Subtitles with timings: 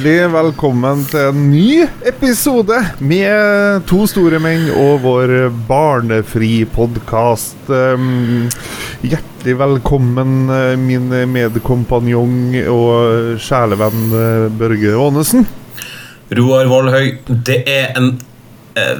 [0.00, 7.68] hjertelig velkommen til en ny episode med To store menn og vår barnefri podkast.
[9.02, 15.44] hjertelig velkommen, eh, min medkompanjong og sjelevenn eh, Børge Aanesen.
[16.32, 18.18] Roar Vollhøy, det er en
[18.76, 18.96] eh,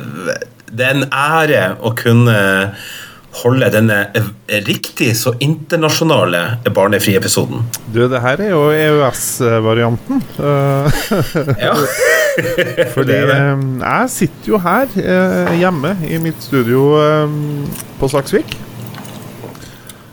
[0.71, 2.75] Det er en ære å kunne
[3.41, 3.97] holde denne
[4.67, 6.41] riktig så internasjonale
[6.75, 7.63] barnefrie episoden.
[7.95, 10.23] Du, det her er jo EØS-varianten.
[11.61, 11.75] Ja.
[12.95, 16.85] Fordi jeg sitter jo her eh, hjemme i mitt studio
[18.01, 18.55] på Saksvik.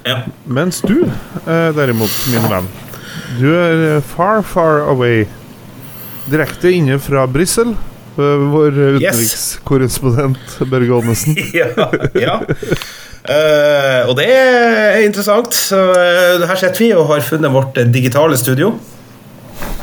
[0.06, 0.22] ja.
[0.46, 1.06] Mens du,
[1.46, 2.70] eh, derimot, min venn,
[3.40, 5.26] du er far, far away.
[6.28, 7.76] Direkte inne fra Brussel.
[8.20, 11.38] Eh, Vår utenrikskorrespondent Børge Aanesen.
[11.60, 11.70] ja,
[12.18, 12.40] ja.
[13.28, 15.52] Uh, og det er interessant.
[15.56, 18.72] Så, uh, her sitter vi og har funnet vårt digitale studio.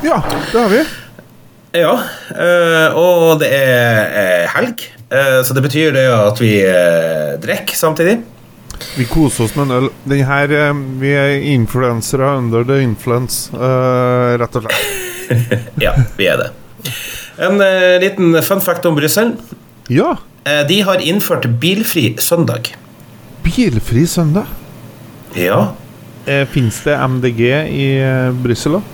[0.04, 0.84] Ja, det har vi.
[1.74, 1.96] Ja,
[2.34, 4.80] Uh, og det er helg.
[5.46, 6.56] Så det betyr det at vi
[7.44, 8.16] drikker samtidig.
[8.96, 9.86] Vi koser oss med en øl.
[10.08, 10.50] Den her,
[10.98, 15.70] Vi er influensere under the influence, rett og slett.
[15.84, 16.50] Ja, vi er det.
[17.44, 19.34] En eh, liten fun fact om Brussel.
[19.92, 20.14] Ja.
[20.44, 22.74] Eh, de har innført bilfri søndag.
[23.44, 24.46] Bilfri søndag.
[25.36, 25.74] Ja.
[26.26, 28.92] Eh, Fins det MDG i eh, Brussel òg?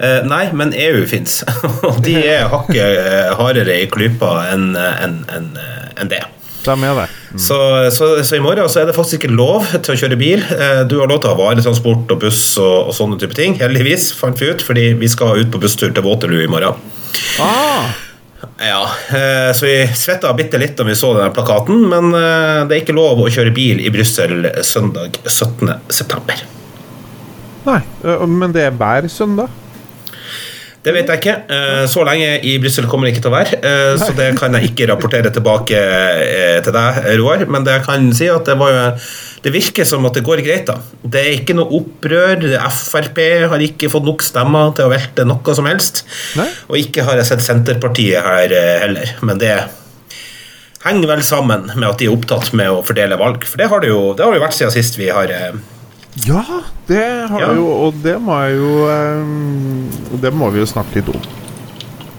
[0.00, 1.42] Eh, nei, men EU fins.
[1.88, 6.22] Og de er hakket eh, hardere i klypa enn en, en, en enn det.
[6.64, 7.06] De er det.
[7.40, 7.56] Så,
[7.94, 10.42] så, så i morgen så er det faktisk ikke lov til å kjøre bil.
[10.52, 13.56] Eh, Du har lov til å ha varetransport og buss og, og sånne type ting.
[13.62, 16.76] Heldigvis, fant vi ut, fordi vi skal ut på busstur til Waterloo i morgen.
[17.40, 17.90] Ah,
[18.60, 18.82] Ja,
[19.16, 22.82] eh, Så vi svetta bitte litt da vi så den plakaten, men eh, det er
[22.84, 26.38] ikke lov å kjøre bil i Brussel søndag 17.9.
[27.66, 27.80] nei,
[28.28, 29.52] men det er hver søndag?
[30.80, 31.32] Det vet jeg ikke.
[31.52, 33.58] Eh, Så lenge i Brussel kommer det ikke til å være.
[33.62, 37.44] eh, Så det kan jeg ikke rapportere tilbake eh, til deg, Roar.
[37.52, 38.86] Men det jeg kan si at det var jo
[39.42, 40.74] Det virker som at det går greit, da.
[41.04, 42.42] Det er ikke noe opprør.
[42.68, 46.02] Frp har ikke fått nok stemmer til å velte noe som helst.
[46.36, 46.48] Nei.
[46.68, 48.52] Og ikke har jeg sett Senterpartiet her
[48.84, 49.14] heller.
[49.24, 49.54] Men det
[50.84, 53.44] henger vel sammen med at de er opptatt med å fordele valg.
[53.48, 55.32] For det har det jo, det har det jo vært siden sist vi har
[56.28, 56.42] Ja,
[56.88, 57.52] det har Ja.
[57.56, 59.88] jo Og det må jeg jo um,
[60.20, 61.20] Det må vi jo snakke litt om.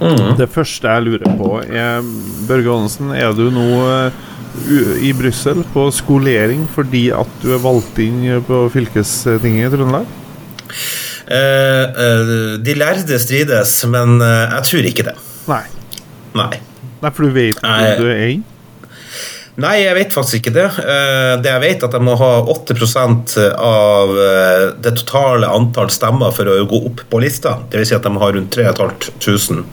[0.01, 0.31] Mm.
[0.39, 2.01] Det første jeg lurer på, er
[2.49, 4.09] Børge Aanesen, er du nå uh,
[4.97, 10.09] i Brussel på skolering fordi at du er valgt inn på fylkestinget i Trøndelag?
[11.29, 15.15] Uh, uh, De lærde strides, men jeg tror ikke det.
[15.51, 15.61] Nei.
[16.35, 16.49] Nei.
[17.01, 18.43] Nei, for du vet hvor du er inn?
[19.61, 20.65] Nei, jeg vet faktisk ikke det.
[20.81, 22.75] Eh, Det jeg vet, er at jeg må ha 8
[23.57, 27.57] av eh, det totale antall stemmer for å gå opp på lista.
[27.69, 29.63] Det vil si at de må ha rundt 3500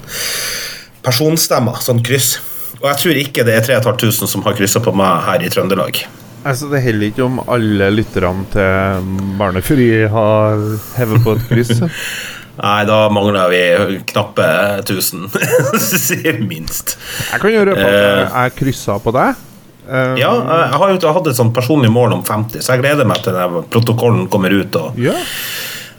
[1.06, 2.38] personstemmer, sånn kryss.
[2.80, 6.02] Og jeg tror ikke det er 3500 som har kryssa på meg her i Trøndelag.
[6.46, 9.08] Altså, Det holder ikke om alle lytterne til
[9.40, 10.60] Barnefri har
[10.98, 11.72] hevet på et kryss.
[12.58, 14.46] Nei, da mangler vi knappe
[14.82, 15.28] 1000,
[15.78, 16.96] sier minst.
[17.32, 18.24] Jeg kan gjøre på at Eh.
[18.34, 19.44] jeg kryssa på deg.
[19.88, 23.08] Eh, Ja, jeg har jo hatt et sånt personlig mål om 50, så jeg gleder
[23.08, 24.76] meg til den protokollen kommer ut.
[24.76, 25.14] Og, ja.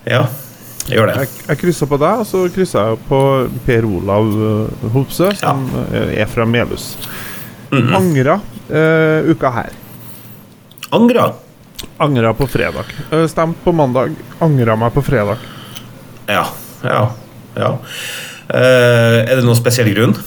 [0.06, 0.22] ja,
[0.88, 1.18] jeg gjør det.
[1.24, 3.22] Jeg, jeg kryssa på deg, og så kryssa jeg på
[3.66, 6.06] Per Olav Hopse Hopsø, som ja.
[6.24, 6.94] er fra Melhus.
[7.70, 7.94] Mhm.
[7.94, 8.40] Angra
[8.72, 9.76] uh, uka her.
[10.90, 11.28] Angra.
[12.02, 12.90] Angra på fredag.
[13.12, 14.16] Uh, Stemt på mandag.
[14.42, 15.38] Angra meg på fredag.
[16.30, 16.48] Ja,
[16.86, 17.04] ja,
[17.58, 17.72] ja.
[18.50, 20.18] Uh, er det noen spesiell grunn?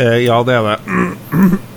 [0.00, 0.78] Eh, ja, det er det.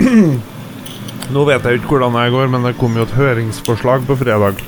[1.34, 4.60] Nå vet jeg ikke hvordan jeg går, men det kom jo et høringsforslag på fredag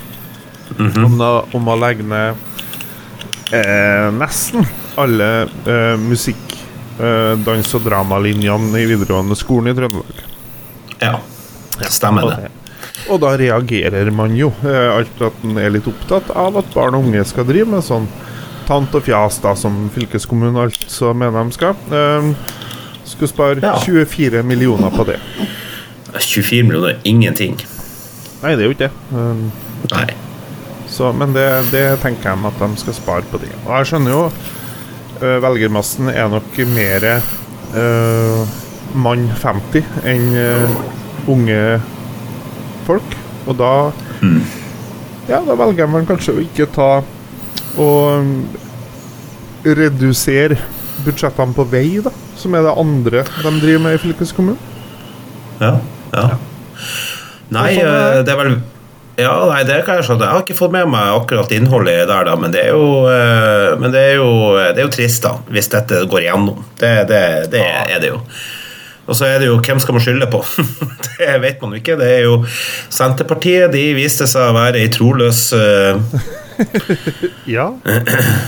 [0.78, 2.36] om, å, om å legge ned
[3.54, 4.66] eh, nesten
[4.98, 6.56] alle eh, musikk,
[6.98, 10.24] eh, dans- og dramalinjene i videregående skolen i Trøndelag.
[10.98, 11.14] Ja,
[11.78, 12.50] det stemmer det.
[13.08, 14.50] Og da reagerer man jo.
[14.66, 17.86] Eh, alt at en er litt opptatt av at barn og unge skal drive med
[17.86, 18.08] sånn
[18.68, 21.78] tant og fjas, da, som fylkeskommunen altså mener de skal.
[21.94, 22.32] Eh,
[23.08, 23.74] skulle spare Ja.
[23.84, 25.18] 24 millioner på det.
[26.20, 27.58] 24 millioner, er ingenting.
[28.42, 28.90] Nei, det er jo ikke det.
[29.12, 29.50] Um,
[29.90, 30.06] Nei.
[30.86, 33.50] så, men det, det tenker jeg at de skal spare på det.
[33.66, 37.08] Og jeg skjønner jo uh, Velgermassen er nok mer
[37.74, 38.56] uh,
[38.94, 40.78] mann 50 enn uh,
[41.28, 41.60] unge
[42.86, 43.18] folk.
[43.46, 43.72] Og da
[45.28, 47.02] Ja, da velger man kanskje å ikke ta
[47.78, 48.30] og um,
[49.62, 50.56] redusere
[51.04, 52.10] budsjettene på vei, da.
[52.38, 54.58] Som er det andre de driver med i fylkeskommunen.
[55.58, 55.78] Ja,
[56.14, 56.26] ja.
[57.54, 58.30] Nei, eh, det.
[58.32, 58.58] er vel
[59.18, 60.28] Ja, nei, det kan jeg skjønne.
[60.28, 63.74] Jeg har ikke fått med meg akkurat innholdet der, da, men det er jo, eh,
[63.80, 64.30] men det er jo,
[64.60, 66.62] det er jo trist, da, hvis dette går igjennom.
[66.78, 68.22] Det, det, det er det jo.
[69.08, 70.42] Og så er det jo hvem skal man skylde på?
[71.18, 71.96] det vet man jo ikke.
[71.98, 72.42] Det er jo
[72.92, 73.72] Senterpartiet.
[73.72, 75.96] De viste seg å være ei troløs uh,
[77.56, 77.68] Ja.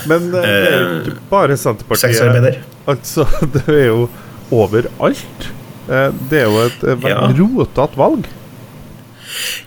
[0.09, 2.15] Men eh, det er jo ikke bare Senterpartiet.
[2.17, 2.59] sexarbeider.
[2.91, 3.25] Altså,
[3.55, 4.05] det er jo
[4.51, 5.49] overalt.
[5.87, 7.25] Eh, Det er jo et eh, Ja.
[7.39, 8.29] rotete valg.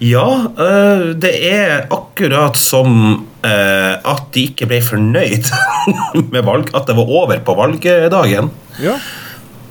[0.04, 0.24] Ja,
[1.16, 5.48] det er akkurat som at de ikke ble fornøyd
[6.34, 8.50] med valg, at det var over på valgdagen.
[8.82, 8.98] Ja.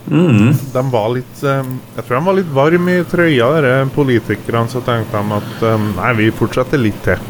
[0.10, 0.50] Mm.
[0.74, 1.62] De var litt eh,
[1.96, 4.66] Jeg tror de var litt varme i trøya, de politikerne.
[4.74, 7.22] Så tenkte de at eh, nei, vi fortsetter litt til.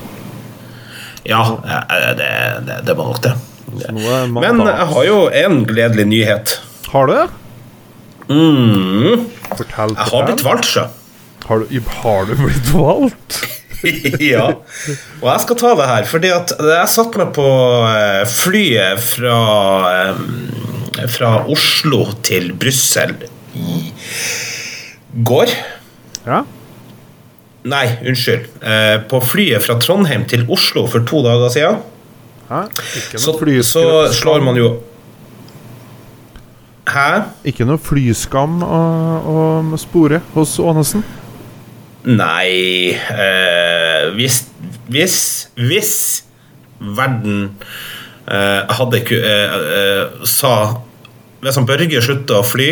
[1.28, 2.30] Ja, øh, det,
[2.68, 3.34] det, det var nok det.
[4.34, 6.58] Men jeg har jo en gledelig nyhet.
[6.94, 7.16] Har du?
[8.30, 9.25] Mm.
[9.58, 10.86] Fortell, Jeg har blitt valgt, sjø.
[11.48, 13.40] Har du, har du blitt valgt?
[14.34, 14.46] ja.
[15.20, 17.48] Og jeg skal ta det her, fordi at jeg satte meg på
[17.90, 19.38] eh, flyet fra,
[19.92, 23.16] eh, fra Oslo til Brussel
[23.60, 23.92] i
[25.28, 25.52] går.
[26.28, 26.44] Ja.
[27.63, 28.50] Nei, unnskyld.
[28.60, 31.81] Eh, på flyet fra Trondheim til Oslo for to dager siden,
[32.50, 32.62] Hæ?
[33.18, 34.81] Så, så slår man jo
[36.88, 37.21] Hæ?
[37.48, 38.80] Ikke noe flyskam å,
[39.24, 41.06] å spore hos Ånesen?
[42.04, 44.42] Nei eh, Hvis
[44.92, 45.18] Hvis
[45.56, 45.94] Hvis
[46.83, 47.54] verden
[48.27, 50.82] eh, hadde eh, eh, sa
[51.44, 52.69] Hvis han Børge slutter å fly,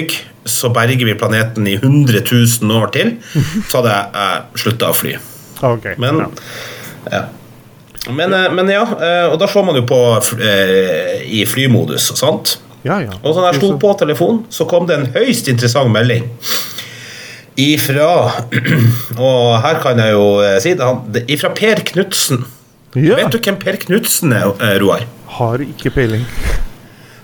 [0.47, 3.13] så berger vi planeten i 100 000 år til,
[3.67, 5.17] så hadde jeg eh, slutta å fly.
[5.61, 6.29] Okay, Men ja.
[7.11, 7.21] ja.
[8.15, 9.99] Men, eh, men ja, eh, og da slår man jo på
[11.27, 12.55] i flymodus, sant?
[12.87, 13.19] ja, ja.
[13.21, 16.31] Og så når jeg sto på telefonen, så kom det en høyst interessant melding.
[17.59, 18.07] Ifra
[19.27, 20.25] Og her kan jeg jo
[20.63, 22.45] si det, ifra Per Knutsen.
[22.95, 23.19] ja.
[23.19, 25.03] Vet du hvem Per Knutsen er, Roar?
[25.35, 26.23] Har ikke peiling.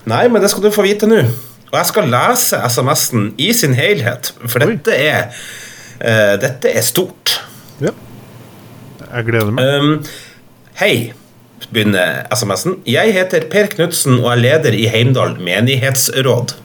[0.08, 1.20] Nei, men det skal du få vite nå.
[1.68, 5.26] Og jeg skal lese SMS-en i sin helhet, for dette er
[6.00, 7.42] uh, Dette er stort.
[7.84, 7.92] Ja.
[9.08, 9.74] Jeg gleder meg.
[9.82, 9.98] Um,
[10.80, 11.12] hei,
[11.68, 12.80] begynner SMS-en.
[12.88, 16.56] Jeg heter Per Knutsen og er leder i Heimdal menighetsråd.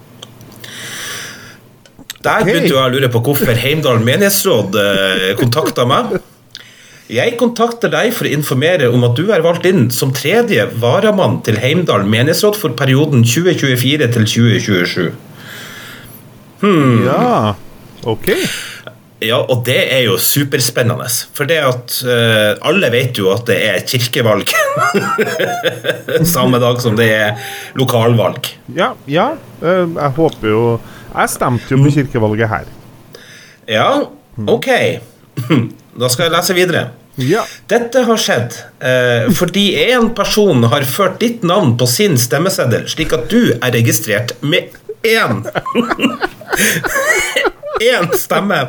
[2.22, 6.20] Der begynte jeg å lure på hvorfor Heimdal menighetsråd eh, kontakta meg.
[7.10, 11.40] Jeg kontakter deg for å informere om at du er valgt inn som tredje varamann
[11.44, 15.10] til Heimdal menighetsråd for perioden 2024 til 2027.
[16.62, 17.54] Ja.
[18.06, 18.30] Ok.
[19.22, 21.06] Ja, og det er jo superspennende.
[21.34, 24.50] For det at uh, alle vet jo at det er kirkevalg
[26.34, 27.44] samme dag som det er
[27.78, 28.50] lokalvalg.
[28.74, 29.28] Ja, ja.
[29.62, 30.64] eh, Jeg håper jo
[31.12, 32.66] Jeg stemte jo på kirkevalget her.
[33.70, 33.88] Ja,
[34.50, 34.68] ok.
[35.98, 36.82] Da skal jeg lese videre.
[37.20, 37.42] Ja.
[37.68, 43.12] Dette har skjedd eh, fordi en person har ført ditt navn på sin stemmeseddel, slik
[43.12, 44.72] at du er registrert med
[45.04, 45.42] én
[47.82, 48.62] Én stemme.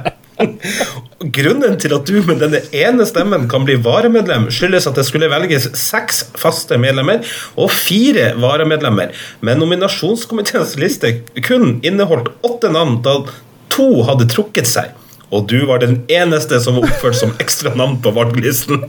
[1.34, 5.30] Grunnen til at du med denne ene stemmen kan bli varamedlem, skyldes at det skulle
[5.32, 7.22] velges seks faste medlemmer
[7.53, 9.13] og fire varamedlemmer,
[9.46, 11.13] men nominasjonskomiteens liste
[11.46, 13.20] kun inneholdt åtte navn da
[13.74, 14.92] to hadde trukket seg.
[15.34, 18.86] Og du var den eneste som var oppført som ekstra navn på valglisten.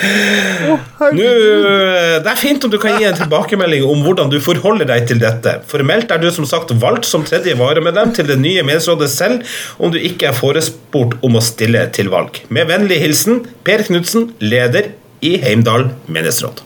[0.00, 0.76] Nå,
[1.16, 5.20] det er fint om du kan gi en tilbakemelding om hvordan du forholder deg til
[5.22, 5.58] dette.
[5.70, 9.92] Formelt er du som sagt valgt som tredje varamedlem til det nye menighetsrådet selv om
[9.92, 12.42] du ikke er forespurt om å stille til valg.
[12.48, 14.92] Med vennlig hilsen Per Knutsen, leder
[15.24, 16.64] i Heimdal menighetsråd.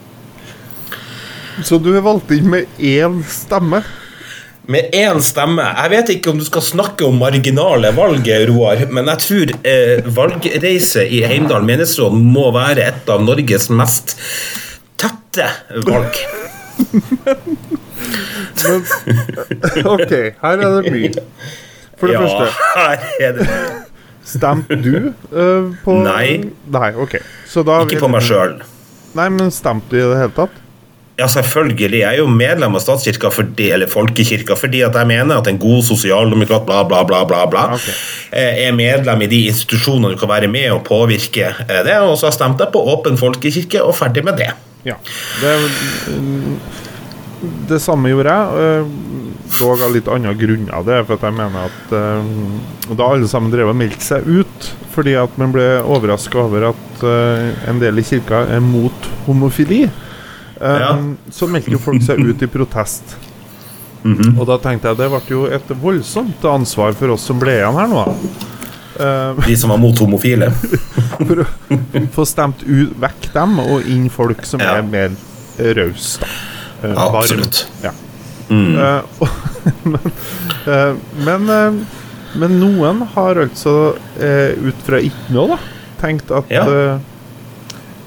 [1.62, 3.85] Så du er valgt inn med én stemme?
[4.66, 5.64] Med én stemme.
[5.76, 10.06] Jeg vet ikke om du skal snakke om marginale valg, Roar, men jeg tror eh,
[10.16, 14.16] valgreise i Heimdal menighetsråd må være et av Norges mest
[15.00, 15.50] tette
[15.85, 16.16] valg.
[18.64, 18.80] Men,
[19.85, 21.25] ok, her er det mye.
[22.00, 23.49] For det ja, første, her er det
[24.25, 26.40] stemte du uh, på Nei.
[26.73, 27.18] Nei, ok.
[27.49, 28.56] Så da Ikke på meg sjøl.
[29.14, 30.63] Nei, men stemte du i det hele tatt?
[31.14, 32.00] Ja, selvfølgelig.
[32.00, 35.61] Jeg er jo medlem av statskirka fordi, eller folkekirka fordi at jeg mener at en
[35.62, 37.87] god sosialdemokrat bla, bla, bla, bla, bla Ok.
[38.35, 42.00] eh, er medlem i de institusjonene du kan være med og påvirke eh, det.
[42.02, 44.50] Og så har jeg på Åpen folkekirke, og ferdig med det.
[44.85, 44.99] Ja.
[45.40, 45.54] Det,
[47.71, 50.83] det samme gjorde jeg, eh, dog av litt andre grunner.
[50.83, 54.73] Det er for at jeg mener at da alle sammen drev og meldte seg ut,
[54.97, 57.04] fordi at man ble overraska over at
[57.71, 59.85] en del i kirka er mot homofili,
[60.61, 60.91] Ja.
[61.35, 63.17] så meldte jo folk seg ut i protest.
[64.05, 64.35] Mhm.
[64.39, 67.75] Og da tenkte jeg det ble jo et voldsomt ansvar for oss som ble igjen
[67.79, 68.03] her nå.
[69.01, 70.51] Eh, De som var mot homofile.
[71.27, 71.47] for å
[72.15, 74.77] få stemt ut, vekk dem og inn folk som Ja.
[74.79, 75.11] er mer
[75.75, 76.27] rause, da.
[76.85, 77.17] Eh, varm.
[77.23, 77.67] Absolutt.
[77.83, 77.91] Ja.
[78.51, 78.77] Mm.
[78.77, 79.29] Uh, og,
[81.25, 81.79] men men,
[82.37, 85.59] men noen har altså, eh, ut fra ikke noe, da,
[86.03, 86.99] tenkt at eh,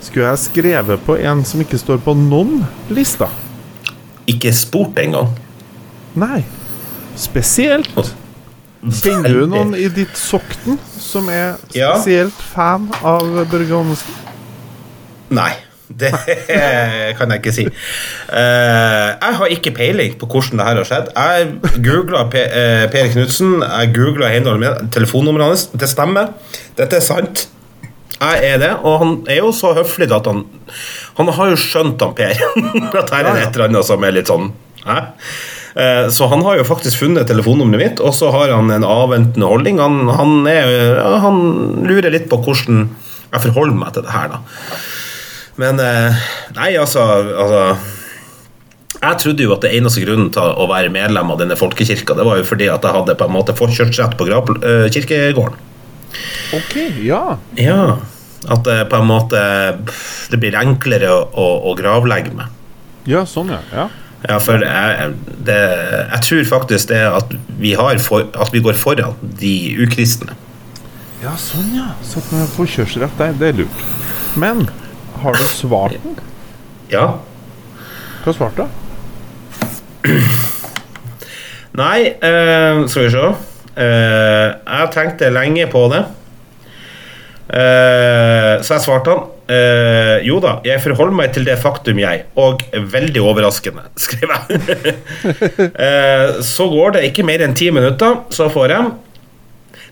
[0.02, 2.62] Skulle jeg skrevet på en som ikke står på noen
[2.94, 3.32] lister?
[4.30, 5.34] Ikke spurt engang.
[6.18, 6.44] Nei.
[7.18, 7.90] Spesielt.
[8.88, 11.96] Kjenner du noen i ditt sokten som er Ja.
[11.98, 14.14] spesielt fan av Børge Hannessen?
[15.34, 15.54] Nei.
[15.88, 16.12] Det
[17.18, 17.64] kan jeg ikke si.
[17.64, 21.12] Eh, jeg har ikke peiling på hvordan det her har skjedd.
[21.16, 24.30] Jeg googla Per Knutsen, jeg googla
[24.92, 25.66] telefonnummeret hans.
[25.74, 26.34] Det stemmer.
[26.78, 27.48] Dette er sant.
[28.18, 30.46] Jeg er det, og han er jo så høflig at han
[31.20, 32.34] Han har jo skjønt, han Per,
[33.04, 34.50] at her er det et eller annet som er litt sånn
[34.88, 34.98] Hæ?
[35.78, 39.50] Eh, Så han har jo faktisk funnet telefonnummeret mitt, og så har han en avventende
[39.50, 39.82] holdning.
[39.84, 41.38] Han, han, er, han
[41.86, 42.88] lurer litt på hvordan
[43.28, 44.40] jeg forholder meg til det her, da.
[45.62, 47.04] Men eh, Nei, altså,
[47.44, 47.62] altså
[49.02, 52.26] Jeg trodde jo at det eneste grunnen til å være medlem av denne folkekirka, det
[52.26, 55.66] var jo fordi at jeg hadde på en måte forkjørsrett på eh, kirkegården.
[56.58, 57.38] OK, ja.
[57.60, 57.98] Ja.
[58.48, 59.40] At det på en måte
[60.32, 62.54] Det blir enklere å, å, å gravlegge med.
[63.10, 63.62] Ja, sånn, ja.
[63.74, 63.88] ja.
[64.28, 65.12] Ja, for jeg,
[65.46, 65.58] det,
[66.10, 69.54] jeg tror faktisk det at vi, har for, at vi går foran de
[69.86, 70.34] ukristne.
[71.22, 71.92] Ja, sånn, ja.
[72.06, 73.86] Så at man får kjørsrett der, det er lurt.
[74.38, 74.66] Men
[75.22, 76.18] har du svart den?
[76.92, 77.08] Ja.
[78.26, 78.84] Hva svarte du?
[81.78, 83.30] Nei, eh, skal vi se.
[83.78, 86.04] Eh, jeg tenkte lenge på det.
[87.48, 89.26] Eh, så jeg svarte han.
[89.48, 92.26] Uh, jo da, jeg forholder meg til det faktum, jeg.
[92.36, 94.96] Og veldig overraskende, skrev jeg.
[95.72, 98.90] uh, så går det ikke mer enn ti minutter, så får jeg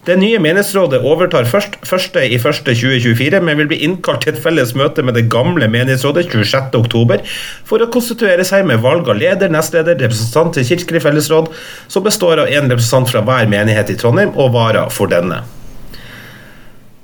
[0.06, 5.18] det nye menighetsrådet overtar først 1.1.2024, men vil bli innkalt til et felles møte med
[5.18, 7.24] det gamle menighetsrådet 26.10
[7.66, 11.50] for å konstituere seg med valg av leder, nestleder, representant til Kirkelig fellesråd,
[11.90, 15.42] som består av en representant fra hver menighet i Trondheim og vara for denne.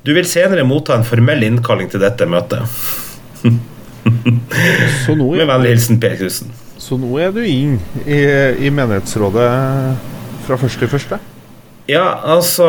[0.06, 2.62] Du vil senere motta en formell innkalling til dette møtet.
[4.06, 6.54] Med vennlig hilsen Per Knutsen.
[6.82, 8.22] så nå er du inn i,
[8.66, 9.50] i menighetsrådet
[10.46, 11.22] fra første til første?
[11.92, 12.06] Ja,
[12.36, 12.68] altså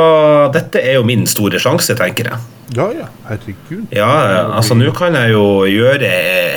[0.55, 2.41] Dette er jo min store sjanse, tenker jeg.
[2.77, 3.09] Ja, ja.
[3.29, 3.87] Herregud.
[3.93, 4.11] Ja,
[4.57, 6.11] altså nå kan jeg jo gjøre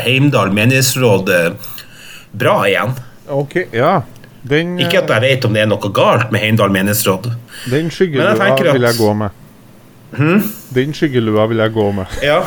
[0.06, 1.72] Heimdal menighetsråd eh,
[2.36, 2.96] bra igjen.
[3.32, 3.98] OK, ja.
[4.46, 7.32] Den, Ikke at jeg vet om det er noe galt med Heimdal menighetsråd.
[7.72, 9.42] den skyggelua vil jeg gå med.
[10.76, 12.20] Den skyggelua vil jeg gå med.
[12.24, 12.44] Ja.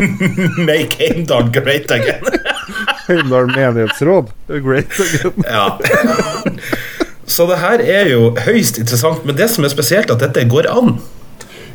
[0.68, 2.24] Make Heimdal great again.
[3.08, 4.32] Heimdal menighetsråd.
[4.48, 5.44] Great again.
[5.44, 5.68] ja.
[7.26, 10.68] Så det her er jo høyst interessant, men det som er spesielt, at dette går
[10.70, 10.98] an.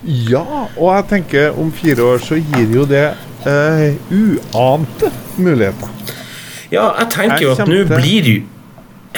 [0.04, 0.44] Ja,
[0.78, 3.10] og jeg tenker om fire år så gir jo det
[3.50, 5.10] eh, uante
[5.42, 5.92] muligheter.
[6.72, 8.40] Ja, jeg tenker jo at nå blir jo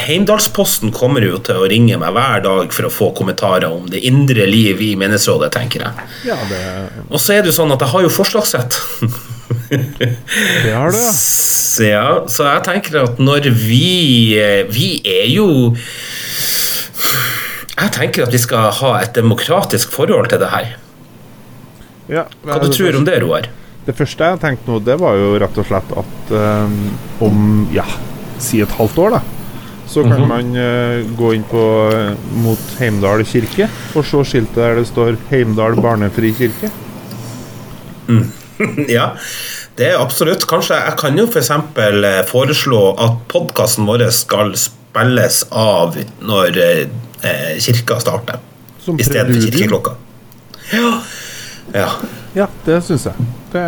[0.02, 4.00] Heimdalsposten kommer jo til å ringe meg hver dag for å få kommentarer om det
[4.08, 6.06] indre liv i menighetsrådet, tenker jeg.
[6.30, 6.62] Ja, det,
[7.10, 8.80] Og så er det jo sånn at jeg har jo forslagsrett.
[9.70, 11.12] det har du, ja.
[11.15, 15.48] Så, ja, så jeg tenker at når vi eh, Vi er jo
[17.81, 20.72] Jeg tenker at vi skal ha et demokratisk forhold til det her.
[22.12, 23.48] ja Hva du tror om det, Roar?
[23.88, 26.75] Det første jeg tenkte nå, det var jo rett og slett at um,
[27.25, 27.39] om
[27.74, 27.86] ja,
[28.38, 29.22] si et halvt år, da,
[29.89, 30.27] så kan Mhm.
[30.29, 31.63] man uh, gå inn på
[32.43, 33.65] mot Heimdal kirke
[33.96, 36.70] og se skiltet der det står 'Heimdal barnefri kirke'.
[38.98, 39.12] Ja,
[39.80, 40.46] det er absolutt.
[40.50, 41.51] Kanskje jeg kan jo f.eks.
[41.75, 48.41] For foreslå at podkasten vår skal spilles av når eh, kirka starter.
[48.98, 49.96] istedenfor kirkeklokka.
[50.72, 50.91] Ja.
[51.74, 51.89] ja.
[52.36, 53.32] Ja, det syns jeg.
[53.51, 53.63] Det,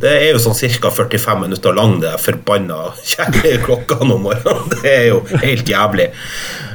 [0.00, 0.90] Det er jo sånn ca.
[0.92, 2.90] 45 minutter lang, det forbanna
[3.66, 4.66] klokka om morgenen.
[4.74, 6.10] Det er jo helt jævlig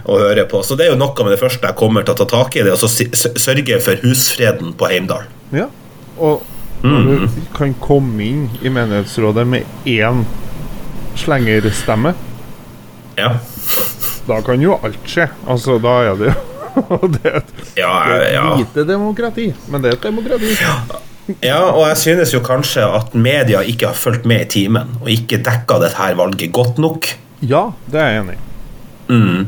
[0.10, 0.64] å høre på.
[0.66, 2.64] Så det er jo noe med det første jeg kommer til å ta tak i,
[2.66, 5.30] det er å sørge for husfreden på Heimdal.
[5.54, 5.70] ja.
[6.22, 6.42] Og
[6.84, 10.24] når du kan komme inn i menighetsrådet med én
[11.16, 12.14] slengerstemme,
[13.18, 13.34] Ja.
[14.28, 15.28] da kan jo alt skje.
[15.48, 18.46] Altså, da er det jo det er et Ja, det ja.
[18.58, 20.54] lite demokrati, men det er et demokrati.
[21.44, 25.10] ja, og jeg synes jo kanskje at media ikke har fulgt med i timen, og
[25.12, 27.08] ikke dekka dette valget godt nok.
[27.42, 28.42] Ja, det er jeg enig i.
[29.12, 29.48] Mm.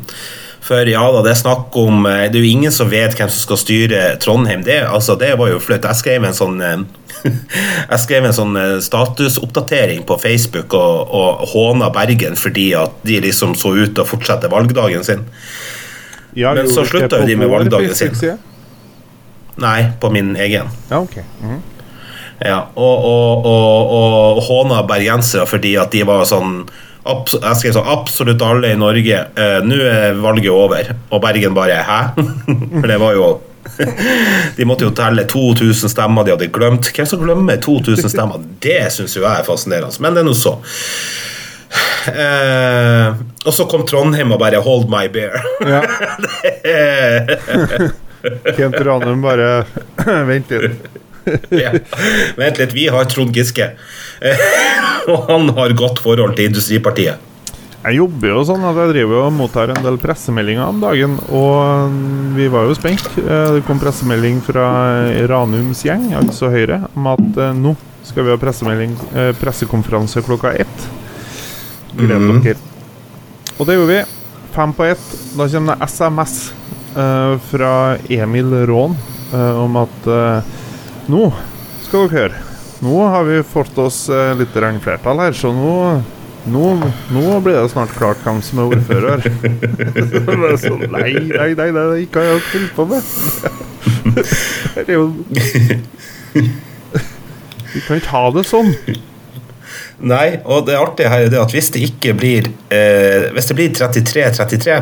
[0.74, 3.30] For ja da, det er snakk om eh, Det er jo ingen som vet hvem
[3.30, 4.64] som skal styre Trondheim.
[4.66, 5.86] Det, altså, det var jo flaut.
[5.86, 6.80] Jeg skrev en sånn eh,
[7.92, 13.20] Jeg skrev en sånn eh, statusoppdatering på Facebook og, og håna Bergen fordi at de
[13.28, 15.28] liksom så ut til å fortsette valgdagen sin.
[16.34, 18.18] Ja, Men så slutta jo de med valgdagen sin.
[19.62, 20.72] Nei, på min egen.
[20.90, 21.22] Ja, ok.
[21.44, 21.62] Mhm.
[22.44, 26.64] Ja, og, og, og, og håna bergensere fordi at de var sånn
[27.06, 29.18] abs Jeg skrev sånn Absolutt alle i Norge.
[29.36, 30.94] eh, Nå er valget over.
[31.12, 32.00] Og Bergen bare Hæ?
[32.82, 33.28] For det var jo
[34.58, 36.90] De måtte jo telle 2000 stemmer de hadde glemt.
[36.94, 38.38] Hvem som glemmer 2000 stemmer?
[38.64, 40.02] Det syns jo jeg er fascinerende.
[40.04, 40.58] Men det er nå så.
[42.12, 43.08] Eh,
[43.48, 45.40] og så kom Trondheim og bare 'hold my bear'.
[45.64, 45.82] Ja.
[48.58, 49.64] Kent Ranum bare
[50.28, 50.84] Vent litt.
[51.64, 51.72] ja.
[52.38, 53.72] Vent litt, vi har Trond Giske.
[55.12, 57.30] Og han har godt forhold til Industripartiet.
[57.84, 61.98] Jeg jobber jo sånn at jeg driver og mottar en del pressemeldinger om dagen, og
[62.38, 63.10] vi var jo spent.
[63.20, 64.68] Eh, Det kom pressemelding fra
[65.28, 67.74] Ranums gjeng, altså Høyre, om at eh, nå
[68.08, 70.88] skal vi ha eh, pressekonferanse klokka ett.
[71.98, 72.42] Gleder Mhm.
[72.44, 72.56] dere.
[73.60, 74.02] Og det gjorde vi.
[74.56, 75.04] Fem på ett.
[75.36, 76.54] Da kommer det SMS
[76.94, 78.96] fra Emil Raan
[79.34, 80.08] om at
[81.12, 81.30] nå
[81.84, 82.42] skal dere høre.
[82.84, 85.74] Nå har vi fått oss eh, litt flertall her, så nå
[86.44, 86.74] nå,
[87.16, 89.24] nå blir det snart klart hvem som er ordfører.
[90.64, 93.02] Sånn, nei, nei, nei, det er ikke jeg holdt på med.
[94.76, 95.06] Det er jo
[97.74, 98.74] Vi kan ikke ha det sånn.
[100.04, 103.56] Nei, og det artige her er det at hvis det ikke blir eh, Hvis det
[103.56, 104.76] blir 33-33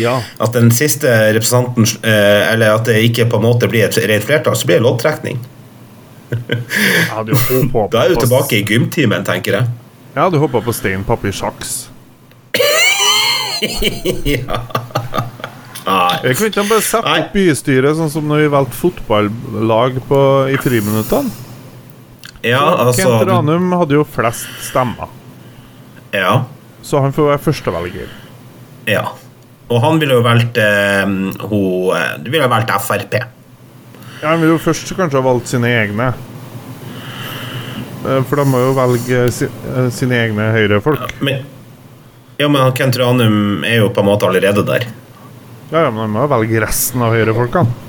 [0.00, 0.14] Ja.
[0.40, 4.24] At den siste representanten eh, Eller at det ikke på en måte blir et rent
[4.24, 5.40] flertall, så blir det loddtrekning.
[6.32, 9.66] Da er du tilbake i gymtimen, tenker jeg.
[10.14, 11.88] Jeg hadde håpa på stein, papir, saks.
[14.28, 14.58] ja.
[15.82, 16.18] Nei.
[16.22, 20.20] Jeg kunne ikke bare sette opp bystyret sånn som når vi valgte fotballag på,
[20.52, 21.32] i friminuttene.
[22.42, 25.10] Ja, altså Kent Ranum hadde jo flest stemmer,
[26.14, 26.44] Ja.
[26.82, 28.08] så han får være førstevelger.
[28.90, 29.04] ja.
[29.70, 33.14] Og han ville jo valgt eh, hun eh, Du ville ha valgt Frp.
[34.22, 36.12] Ja, Han vil jo først kanskje ha valgt sine egne.
[38.06, 40.80] Eh, For de må jo velge eh, sine egne Ja,
[41.20, 41.46] Men,
[42.38, 44.88] ja, men Kent Ranum er jo på en måte allerede der.
[45.72, 47.80] Ja, ja, men de må jo velge resten av høyrefolkene.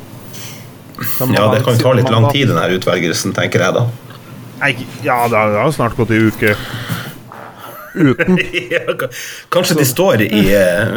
[1.04, 3.88] De Ja, det kan jo ta litt lang tid, den her utvelgelsen, tenker jeg da.
[4.62, 6.54] Nei, Ja, det har jo snart gått ei uke
[7.96, 8.40] uten.
[8.74, 9.10] Ja, ka-
[9.54, 10.88] Kanskje de står i eh,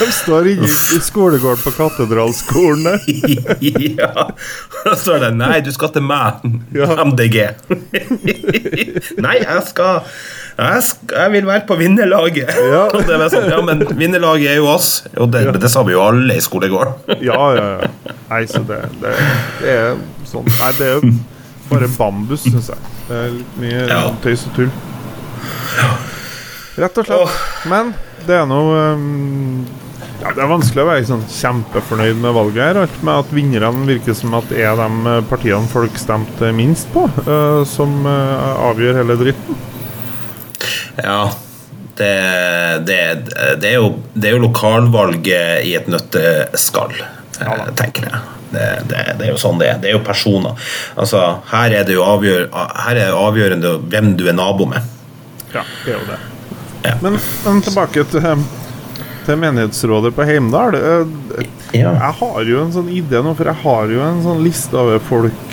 [0.00, 0.52] De står i,
[0.96, 3.00] i skolegården på Katedralskolen der.
[4.00, 4.28] Ja.
[4.84, 6.40] Da står det 'Nei, du skal til meg,
[6.72, 7.50] MDG'.
[9.20, 10.00] Nei, jeg skal
[10.60, 12.48] jeg, skal, jeg vil være på vinnerlaget.
[12.72, 12.82] Ja.
[12.92, 14.90] Og det var sånn, ja, men vinnerlaget er jo oss.
[15.16, 16.92] Og det, det sa vi jo alle i skolegården.
[17.24, 18.14] Ja, ja, ja.
[18.30, 19.14] Nei, så det, det,
[19.62, 19.94] det er
[20.28, 21.00] sånn Nei, det er
[21.70, 22.94] bare bambus, syns jeg.
[23.08, 24.00] Det er litt mye Ja.
[24.22, 24.72] tøys og tull.
[26.80, 27.36] Rett og slett.
[27.70, 27.92] Men
[28.26, 29.66] det er noe um,
[30.20, 32.80] ja, Det er vanskelig å være sånn kjempefornøyd med valget her.
[32.84, 37.06] Alt med at vinnerne virker som at er de eh, partiene folk stemte minst på,
[37.26, 39.62] uh, som uh, avgjør hele dritten.
[41.00, 41.30] Ja,
[41.96, 42.12] det,
[42.88, 42.98] det,
[43.62, 46.92] det, er jo, det er jo lokalvalget i et nøtteskall,
[47.40, 48.20] ja, tenker jeg.
[48.50, 49.78] Det, det, det er jo sånn det er.
[49.82, 50.58] Det er jo personer.
[50.98, 51.20] Altså,
[51.52, 54.82] her er det jo avgjør, her er det avgjørende hvem du er nabo med.
[55.54, 56.18] Ja, det er jo det.
[56.84, 56.96] Ja.
[57.04, 58.44] Men, men tilbake til,
[59.26, 60.78] til menighetsrådet på Heimdal.
[60.80, 61.92] Eh, Ja.
[61.94, 64.98] Jeg har jo en sånn idé nå, for jeg har jo en sånn liste over
[65.06, 65.52] folk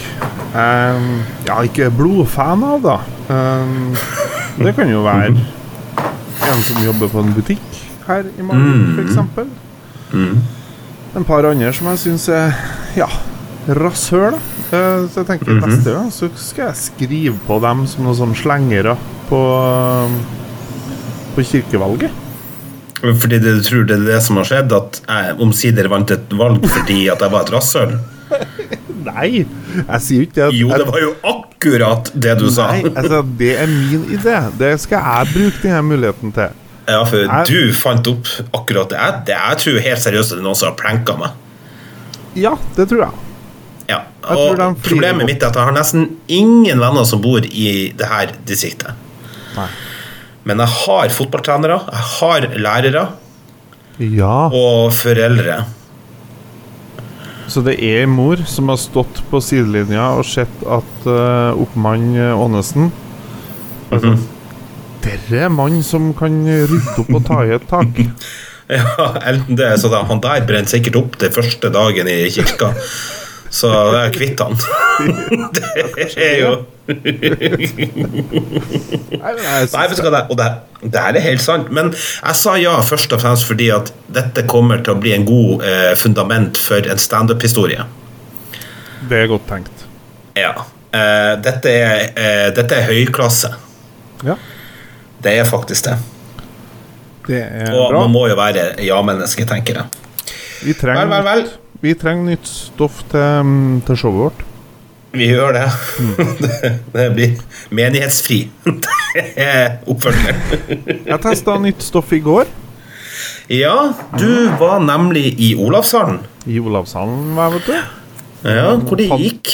[0.57, 1.01] jeg
[1.45, 2.95] ja, ikke er blodfan av, da.
[3.29, 4.07] Eh,
[4.63, 5.27] det kan jo være
[6.47, 9.51] en som jobber på en butikk her i Malmö, for eksempel.
[11.13, 12.57] En par andre som jeg syns er
[12.97, 13.07] ja,
[13.77, 14.38] rasshøl.
[14.67, 18.38] Eh, så jeg tenker neste gang så skal jeg skrive på dem som noen sånne
[18.39, 18.97] slengere
[19.29, 19.41] på,
[21.36, 22.12] på kirkevalget.
[22.97, 26.63] Fordi du tror det er det som har skjedd, at jeg omsider vant et valg
[26.73, 27.97] fordi at jeg var et rasshøl?
[29.07, 30.47] Nei, jeg sier jo ikke det.
[30.57, 32.71] Jo, det var jo akkurat det du sa.
[32.73, 34.39] Nei, altså, det er min idé.
[34.60, 36.63] Det skal jeg bruke denne muligheten til.
[36.88, 38.97] Ja, for Jeg- du fant opp akkurat det.
[38.99, 41.38] Jeg, det, jeg tror helt seriøst at det er noen som har pranka meg.
[42.38, 43.23] Ja, det tror jeg.
[43.88, 44.02] Ja,
[44.36, 48.34] og Problemet mitt er at jeg har nesten ingen venner som bor i det her
[48.47, 48.97] distriktet.
[49.56, 49.69] Nei.
[50.47, 53.08] Men jeg har fotballtrenere, jeg har lærere
[54.00, 55.65] Ja, og foreldre.
[57.47, 62.91] så det er mor som har stått på sidelinja og sett at uh, oppmann Ånesen
[63.91, 64.26] altså, mm -hmm.
[65.02, 67.88] Dere er mann som kan rydde opp og ta i et tak.
[68.77, 68.84] Ja,
[69.23, 72.73] enten det, så da, Han der brente sikkert opp det første dagen i kirka.
[73.49, 74.58] så det er kvitt han.
[75.56, 76.51] det er jo
[76.88, 76.95] Nei,
[80.30, 80.47] og det,
[80.84, 81.71] det her er helt sant.
[81.71, 85.25] Men jeg sa ja først og fremst fordi at dette kommer til å bli en
[85.27, 87.84] god eh, fundament for en standup-historie.
[89.08, 89.86] Det er godt tenkt.
[90.38, 90.53] Ja.
[90.95, 93.49] Eh, dette, er, eh, dette er høyklasse.
[94.25, 94.36] Ja,
[95.23, 95.97] Det er faktisk det.
[97.27, 98.01] Det er Og bra.
[98.05, 100.03] man må jo være ja-menneske, tenker jeg.
[100.65, 101.47] Vi trenger, Vel, vel, vel.
[101.83, 104.45] Vi trenger nytt stoff til, mm, til showet vårt.
[105.17, 105.65] Vi gjør det.
[106.41, 107.35] det, det blir
[107.77, 108.39] menighetsfri.
[109.35, 110.41] er oppfølgeren.
[111.11, 112.49] Jeg testa nytt stoff i går.
[113.53, 116.19] Ja, du var nemlig i Olavshallen.
[116.51, 117.77] I Olavshallen, hva vet du.
[118.47, 119.53] Ja, hvor det gikk.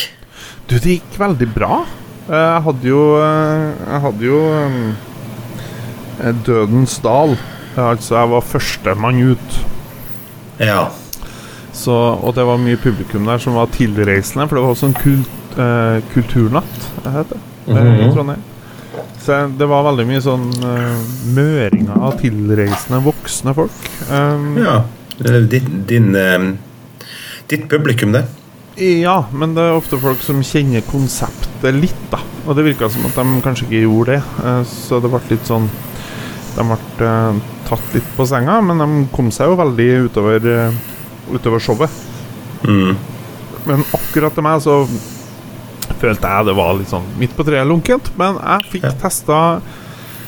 [0.67, 1.83] Du, det gikk veldig bra.
[2.23, 4.39] Eh, Jeg hadde jo eh, Jeg hadde jo
[6.23, 7.36] eh, Dødens dal.
[7.77, 9.59] Altså, jeg var førstemann ut.
[10.59, 10.88] Ja.
[11.73, 15.57] Så, og det var mye publikum der som var tilreisende, for det var sånn kult,
[15.57, 18.09] eh, kulturnatt, det heter det, -hmm.
[18.09, 18.43] i Trondheim.
[19.23, 21.01] Så det var veldig mye sånn eh,
[21.33, 23.89] møringer av tilreisende voksne folk.
[24.12, 24.83] Um, ja.
[25.17, 26.53] Ditt, er Din, din, eh,
[27.47, 28.25] ditt publikum, det.
[28.77, 32.19] Ja, men det er ofte folk som kjenner konseptet litt, da.
[32.47, 34.23] Og det virka som at de kanskje ikke gjorde det.
[34.43, 35.69] Eh, Så det ble litt sånn
[36.53, 40.81] De ble eh, tatt litt på senga, men de kom seg jo veldig utover, eh,
[41.33, 42.01] utover showet.
[42.67, 42.95] Mm.
[43.67, 44.81] Men akkurat til meg så
[46.01, 48.11] følte jeg det var litt sånn midt på treet lunkent.
[48.19, 48.97] Men jeg fikk Ja.
[49.05, 49.39] testa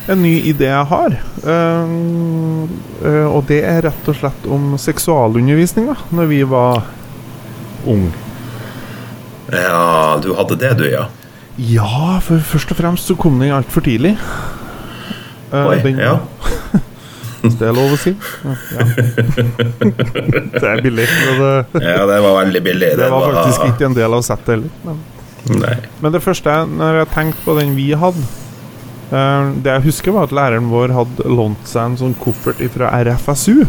[0.07, 1.15] en ny idé jeg har.
[1.45, 2.65] Uh,
[3.01, 6.83] uh, og det er rett og slett om seksualundervisninga når vi var
[7.85, 8.13] unge.
[9.53, 11.07] Ja, du hadde det, du, ja.
[11.57, 14.15] Ja, for først og fremst så kom den altfor tidlig.
[15.55, 16.17] Eh, Oi, den, ja.
[17.45, 18.11] Hvis det er lov å si.
[18.43, 18.53] Ja.
[20.55, 21.05] det er billig.
[21.05, 21.51] Det,
[21.83, 22.87] ja, det var veldig billig.
[22.97, 24.71] det var faktisk ikke en del av settet heller.
[25.45, 28.23] Men, men det første når jeg tenkte på den vi hadde
[29.13, 32.89] eh, Det jeg husker, var at læreren vår hadde lånt seg en sånn koffert fra
[33.05, 33.59] RFSU.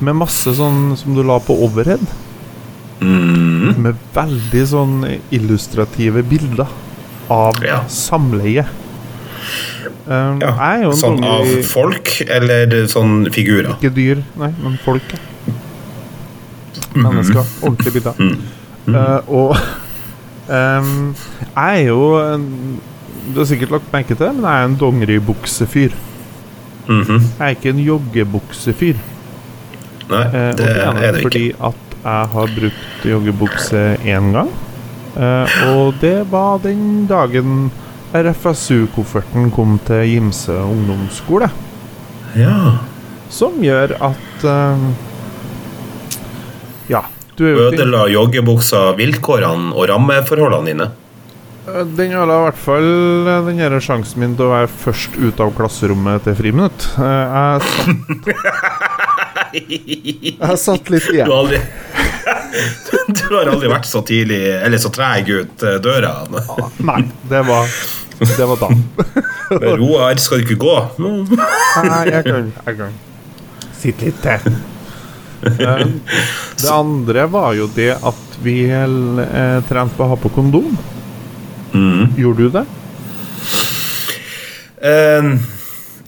[0.00, 2.00] Med masse sånn som du la på overhead.
[3.04, 3.76] Mm.
[3.84, 4.96] Med veldig sånn
[5.36, 6.72] illustrative bilder
[7.32, 7.82] av Ja.
[7.92, 8.64] samleie.
[10.06, 13.72] Um, Ja, er jo en Sånn av folk, eller sånn figurer?
[13.74, 15.02] Ikke dyr, nei, men folk.
[15.10, 15.54] ja.
[16.96, 17.42] Mennesker.
[17.62, 18.20] Ordentlige bilder.
[18.20, 18.94] Mm.
[18.94, 19.56] Uh, og
[20.48, 21.14] um,
[21.56, 22.44] jeg er jo en,
[23.34, 25.96] Du har sikkert lagt merke til det, men jeg er en dongeribuksefyr.
[26.86, 27.18] Mhm.
[27.38, 29.00] Jeg er ikke en joggebuksefyr.
[30.06, 31.22] Nei, det, uh, det er det ikke.
[31.26, 34.54] fordi at jeg har brukt joggebukse én gang.
[35.16, 37.72] Uh, og det var den dagen
[38.24, 41.48] RFSU-kofferten kom til Gimse ungdomsskole.
[42.36, 42.78] Ja.
[43.32, 44.84] Som gjør at uh,
[46.92, 47.00] Ja,
[47.36, 50.86] du er jo Ødela joggebuksa vilkårene og rammeforholdene dine?
[51.66, 52.86] Eh, Den ødela i hvert fall
[53.26, 56.86] eh, den her sjansen min til å være først ut av klasserommet til friminutt.
[56.94, 58.30] Jeg satt,
[59.56, 61.26] jeg satt litt Du igjen.
[61.26, 61.60] har aldri
[63.16, 66.14] Du har aldri vært så tidlig Eller så treg ut døra.
[66.86, 67.00] Nei,
[67.30, 67.68] det var,
[68.18, 68.70] det var da.
[69.80, 70.76] ro her skal du ikke gå?
[71.02, 72.96] Nei, jeg kan, jeg kan
[73.76, 74.54] Sitt litt til.
[75.46, 75.82] Eh,
[76.56, 80.72] Det andre var jo det at vi eh, trente på å ha på kondom.
[81.76, 82.16] Mm.
[82.16, 82.64] Gjorde du det?
[84.86, 85.36] Uh,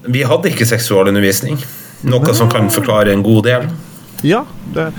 [0.09, 1.59] vi hadde ikke seksualundervisning.
[2.09, 3.69] Noe som kan forklare en god del.
[4.27, 4.45] Ja,
[4.75, 4.91] det,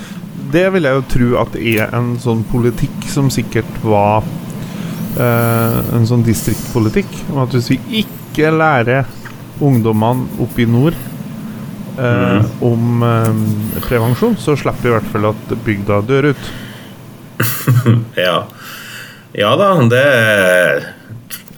[0.53, 4.25] det vil jeg jo tro at det er en sånn politikk som sikkert var
[5.17, 7.09] en sånn distriktpolitikk.
[7.33, 9.07] Om at hvis vi ikke lærer
[9.59, 10.93] ungdommene oppe i nord
[11.99, 13.33] eh, om eh,
[13.85, 16.43] prevensjon, så slipper vi i hvert fall at bygda dør ut.
[18.19, 18.39] Ja,
[19.31, 20.03] ja da, det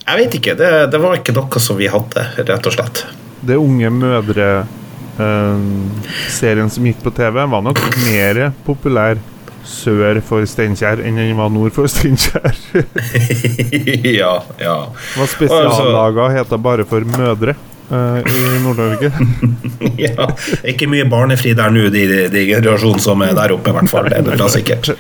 [0.06, 0.54] Jeg vet ikke.
[0.60, 3.06] Det, det var ikke noe som vi hadde, rett og slett.
[3.42, 9.18] Det Unge mødre-serien som gikk på TV, var nok mer populær
[9.68, 12.56] sør for Steinkjer enn den var nord for Steinkjer.
[14.22, 14.78] ja, ja.
[15.18, 17.56] var spesiallaga heter bare for mødre
[17.92, 19.12] uh, i Nord-Norge.
[20.08, 20.28] ja.
[20.68, 24.10] Ikke mye barnefri der nå, de, de generasjonen som er der oppe, i hvert fall.
[24.10, 24.92] Det er det bra sikkert.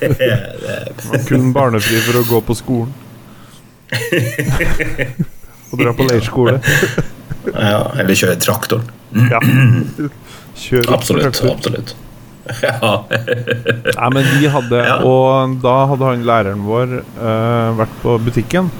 [0.00, 0.32] Det, det,
[1.08, 2.92] Var kun barnefri for å gå på skolen.
[5.72, 6.58] Og dra på leirskole.
[7.52, 8.88] ja, eller kjøre traktoren.
[9.30, 9.40] Ja.
[10.62, 11.40] Kjør Absolutt.
[11.48, 11.94] absolutt.
[12.62, 12.92] Ja.
[13.08, 14.96] Nei, men vi hadde Ja.
[15.06, 18.70] Og da hadde han læreren vår uh, vært på butikken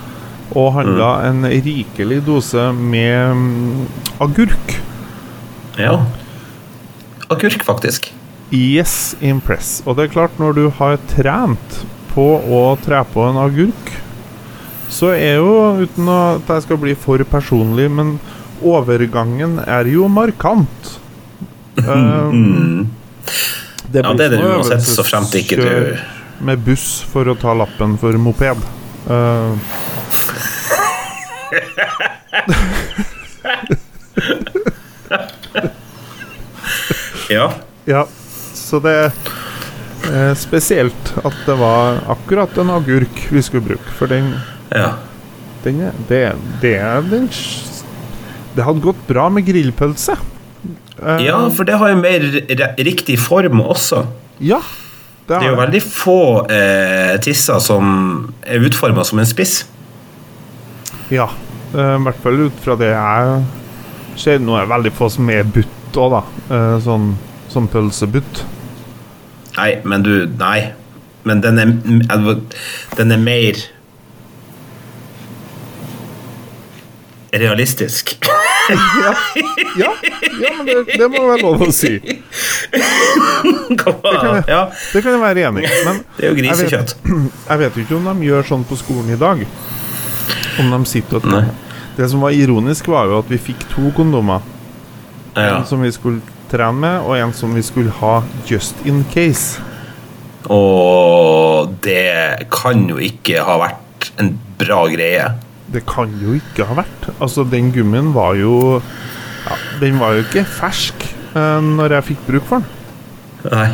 [0.52, 1.28] og handla Mm.
[1.46, 3.86] en rikelig dose med um,
[4.20, 4.74] agurk.
[5.78, 5.94] ja.
[7.32, 8.10] Agurk, faktisk.
[8.52, 9.78] Yes, impress.
[9.86, 11.78] Og det er klart, når du har trent
[12.12, 13.92] på å tre på en agurk,
[14.92, 18.18] så er jo, uten at jeg skal bli for personlig, men
[18.60, 20.98] overgangen er jo markant.
[21.88, 22.90] Um,
[23.92, 25.68] det Ja, det er det uansett, så fremt ikke du
[26.42, 28.62] med buss for å ta lappen for moped.
[29.06, 29.54] Uh,
[37.32, 37.52] Ja.
[37.88, 38.02] ja,
[38.54, 38.92] så det
[40.12, 44.34] er spesielt at det var akkurat en agurk vi skulle bruke, for den
[44.72, 44.98] ja.
[45.62, 46.76] Den det, det
[47.08, 47.28] den
[48.56, 50.16] Det hadde gått bra med grillpølse.
[51.02, 52.20] Eh, Ja, for det har jo mer
[52.78, 54.06] riktig form også.
[54.40, 54.60] ja,
[55.28, 56.16] det Det er jo veldig få
[56.50, 59.64] eh, tisser som er utforma som en spiss.
[61.10, 61.28] Ja.
[61.74, 63.44] eh, I hvert fall ut fra det jeg
[64.16, 64.38] ser.
[64.38, 66.22] Nå er det veldig få som er butt òg, da.
[66.54, 67.14] Eh, sånn
[67.52, 68.44] som pølsebutt.
[69.56, 70.72] Nei, men du Nei.
[71.24, 71.66] Men den er,
[72.96, 73.54] den er mer
[77.32, 78.16] realistisk.
[78.70, 79.12] Ja,
[79.76, 79.90] ja,
[80.40, 81.96] ja men det, det må være lov å si.
[84.48, 84.60] ja,
[84.92, 85.72] Det kan jeg være enig i.
[85.86, 86.94] Men det jeg vet,
[87.50, 89.42] jeg vet jo ikke om de gjør sånn på skolen i dag.
[90.62, 91.50] Om de sitter og.
[91.96, 94.40] Det som var ironisk, var jo at vi fikk to kondomer.
[95.36, 96.22] En som vi skulle
[96.52, 99.60] trene med, og en som vi skulle ha just in case.
[100.52, 105.28] Og det kan jo ikke ha vært en bra greie.
[105.72, 107.08] Det kan jo ikke ha vært.
[107.18, 108.80] Altså, den gummien var jo
[109.46, 112.68] ja, Den var jo ikke fersk uh, når jeg fikk bruk for den.
[113.52, 113.70] Nei.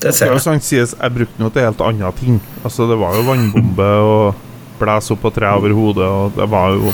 [0.00, 0.44] Det ser er jeg.
[0.44, 2.38] Sånn, sies, Jeg brukte den jo til helt andre ting.
[2.62, 4.46] Altså, det var jo vannbombe og
[4.80, 6.92] blæs opp på tre over hodet, og det var jo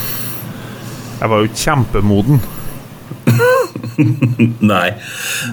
[1.17, 2.41] Jeg var jo kjempemoden.
[4.71, 4.89] Nei,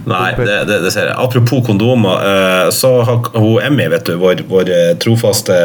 [0.05, 1.17] Nei det, det, det ser jeg.
[1.17, 5.57] Apropos kondomer, eh, så har hun Emmy, vet du, vår, vår eh, trofaste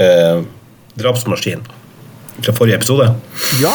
[0.00, 0.38] eh,
[1.00, 1.62] drapsmaskin
[2.42, 3.06] fra forrige episode
[3.62, 3.72] Ja.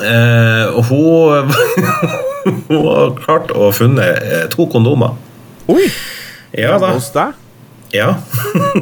[0.00, 1.52] eh, og hun,
[2.68, 5.16] hun har klart å funnet eh, to kondomer.
[5.70, 5.84] Oi!
[6.56, 6.94] Ja da.
[6.96, 7.36] Hos deg?
[7.90, 8.14] Ja.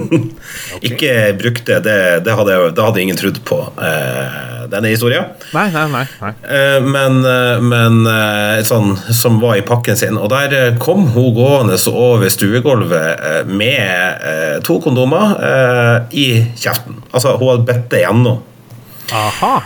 [0.86, 5.30] Ikke brukte, det, det, hadde, det hadde ingen trodd på, eh, denne historien.
[5.56, 6.04] Nei, nei, nei.
[6.20, 6.32] nei.
[6.44, 10.18] Eh, men, eh, men eh, sånn som var i pakken sin.
[10.20, 15.36] Og der eh, kom hun gående over stuegulvet eh, med to kondomer
[16.12, 16.98] i kjeften.
[17.12, 18.40] Altså, hun hadde bedt det gjennom.
[19.14, 19.56] Aha.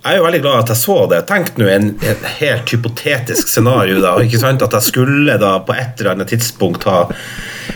[0.00, 1.18] Jeg er jo veldig glad at jeg så det.
[1.28, 3.98] Tenk nå en, en, helt hypotetisk scenario.
[4.00, 4.62] da, ikke sant?
[4.64, 7.02] At jeg skulle da på et eller annet tidspunkt ha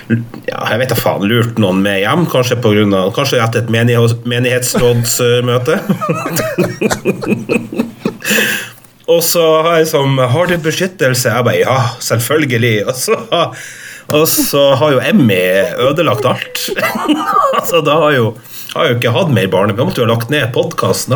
[0.09, 2.25] ja, jeg vet da faen, lurt noen med hjem.
[2.33, 5.77] Kanskje, på grunn av, kanskje etter et menighet, menighetsrådsmøte.
[9.13, 11.29] Og så har jeg som Har du beskyttelse?
[11.29, 12.87] Jeg bare ja, selvfølgelig.
[12.89, 13.21] Og så,
[14.17, 15.45] og så har jo Emmy
[15.91, 16.69] ødelagt alt.
[17.61, 18.27] altså, da har jo
[18.75, 19.75] har jo ikke hatt mer barne...
[19.77, 21.15] Vi måtte jo ha lagt ned podkasten.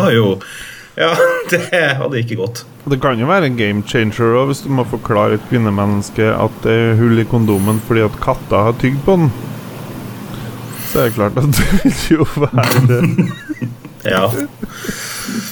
[0.99, 1.13] Ja,
[1.53, 2.65] det hadde ikke gått.
[2.89, 6.63] Det kan jo være en game changer også, hvis du må forklare et kvinnemenneske at
[6.65, 9.31] det er hull i kondomen fordi at katta har tygd på den.
[10.89, 13.03] Så er det klart at det vil jo være det.
[14.07, 14.29] Ja.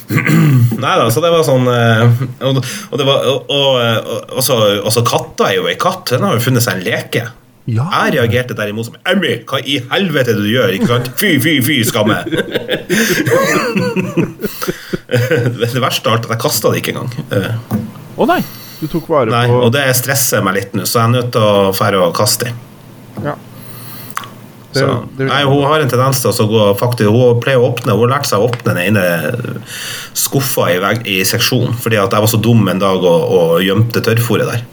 [0.80, 4.54] Nei da, så det var sånn eh, Og, og det var Og, og, og, så,
[4.94, 6.12] så katta er jo ei katt.
[6.14, 7.24] Den har jo funnet seg en leke.
[7.66, 7.88] Ja.
[7.90, 10.76] Jeg reagerte derimot som Emmy, hva i helvete du gjør?
[10.78, 11.10] Ikke sant?
[11.18, 12.22] Fy, fy, fy, skamme!
[15.60, 17.12] det verste av alt at jeg kasta det ikke engang.
[17.30, 17.82] Eh,
[18.16, 18.40] Å nei!
[18.76, 21.30] Du tok vare Nei, på og det stresser meg litt nå, så jeg er nødt
[21.32, 22.54] til å fære og kaste det.
[23.24, 23.36] ja.
[24.76, 27.70] Det, Så, det, nei, hun har en tendens til å gå faktisk, Hun pleier å
[27.70, 29.04] åpne Hun har lært seg å åpne den ene
[30.12, 33.54] skuffa i, veg, i seksjonen, fordi at jeg var så dum en dag og, og
[33.64, 34.66] gjemte tørrfôret der.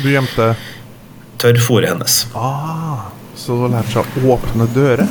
[0.00, 0.46] du gjemte
[1.42, 2.16] Tørrfôret hennes.
[2.34, 5.04] ah, Så hun har lært seg å åpne dører?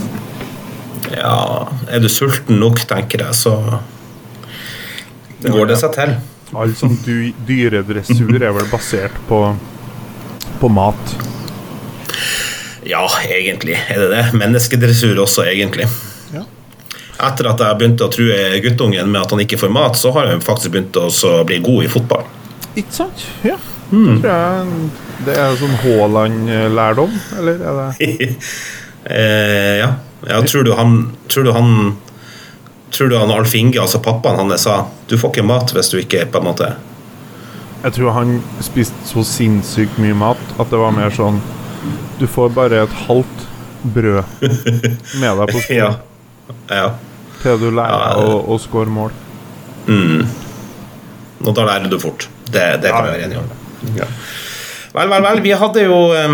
[1.13, 1.38] Ja,
[1.88, 3.54] er du sulten nok, tenker jeg, så
[5.54, 6.14] går det seg til.
[6.58, 9.42] All sånn dy dyredressur er vel basert på
[10.58, 11.16] på mat.
[12.88, 14.24] Ja, egentlig er det det.
[14.40, 15.86] Menneskedressur også, egentlig.
[16.34, 16.46] Ja.
[17.28, 20.32] Etter at jeg begynte å true guttungen med at han ikke får mat, så har
[20.32, 21.10] han faktisk begynt å
[21.46, 22.26] bli god i fotball.
[22.78, 23.28] Ikke sant?
[23.46, 23.58] Ja.
[23.92, 24.90] Det tror jeg
[25.28, 28.18] det er sånn Haaland-lærdom, eller er det
[29.10, 29.94] eh, ja.
[30.28, 30.42] ja.
[30.46, 30.98] Tror du han
[31.32, 31.72] Tror du han
[32.95, 35.97] Tror du han Alf Inge, altså pappaen hans, sa du får ikke mat hvis du
[36.00, 36.69] ikke på en måte
[37.84, 41.41] Jeg tror han spiste så sinnssykt mye mat at det var mer sånn
[42.19, 43.43] Du får bare et halvt
[43.93, 44.23] brød
[45.21, 45.91] med deg på skolen Ja.
[46.71, 46.88] ja.
[47.43, 49.12] til du lærer Ja, å, å score mål.
[51.45, 52.26] Og da lærer du fort.
[52.50, 53.50] Det, det kan vi være enige om.
[53.95, 54.08] Ja.
[54.95, 55.41] Vel, vel, vel.
[55.45, 56.34] Vi hadde jo eh,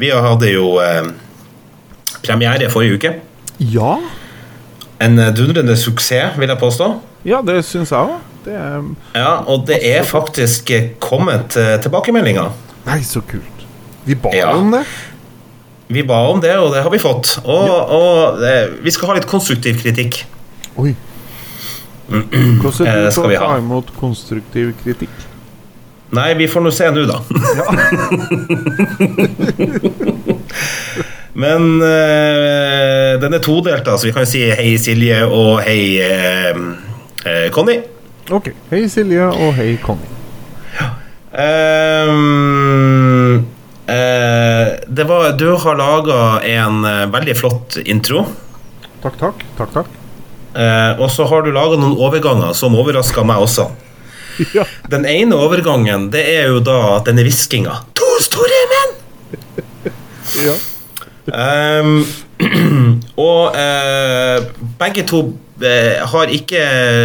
[0.00, 1.10] Vi hadde jo eh,
[2.24, 3.12] premiere forrige uke.
[3.60, 3.98] Ja,
[5.00, 6.90] En eh, dundrende suksess, vil jeg påstå.
[7.24, 8.10] ja det syns jeg òg.
[9.14, 12.48] Ja, Og det er faktisk eh, kommet eh, tilbakemeldinger.
[12.86, 13.44] Nei, så kult.
[14.06, 14.54] Vi ba Ja.
[14.56, 14.84] om det.
[15.90, 17.38] Vi ba om det, og det har vi fått.
[17.44, 20.22] Og, og det, vi skal ha litt konstruktiv kritikk.
[20.76, 20.94] Oi.
[22.10, 23.58] Hvordan Eh, er du skal vi ta ha?
[23.58, 25.10] imot konstruktiv kritikk?
[26.12, 27.20] Nei, vi får nå se nå, da.
[31.32, 36.56] Men eh, den er todelt, da, så vi kan si hei Silje og hei eh,
[37.24, 37.76] eh, Conny.
[38.30, 38.50] Ok.
[38.70, 40.08] Hei, Silje, og hei, Conny.
[40.78, 40.88] Ja.
[43.90, 46.82] eh, det var, du har laga en
[47.14, 48.24] veldig flott intro.
[49.02, 49.46] Takk, takk.
[49.58, 49.96] Takk, takk.
[51.00, 53.70] Og så har du laga noen overganger som overraska meg også.
[54.56, 54.62] Ja.
[54.88, 57.74] Den ene overgangen det er jo da denne hviskinga.
[57.98, 58.94] To store menn!
[60.46, 60.54] ja.
[61.34, 62.04] Ehm,
[63.30, 64.38] og uh,
[64.80, 65.20] begge to
[65.62, 66.62] uh, har ikke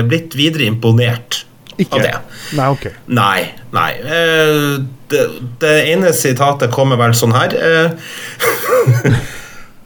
[0.09, 1.91] blitt videre imponert Ikke?
[1.91, 2.13] av det.
[2.55, 2.85] Nei, ok.
[3.11, 3.39] Nei.
[3.75, 3.91] nei.
[4.01, 4.73] Uh,
[5.11, 5.23] det,
[5.61, 7.49] det ene sitatet kommer vel sånn her.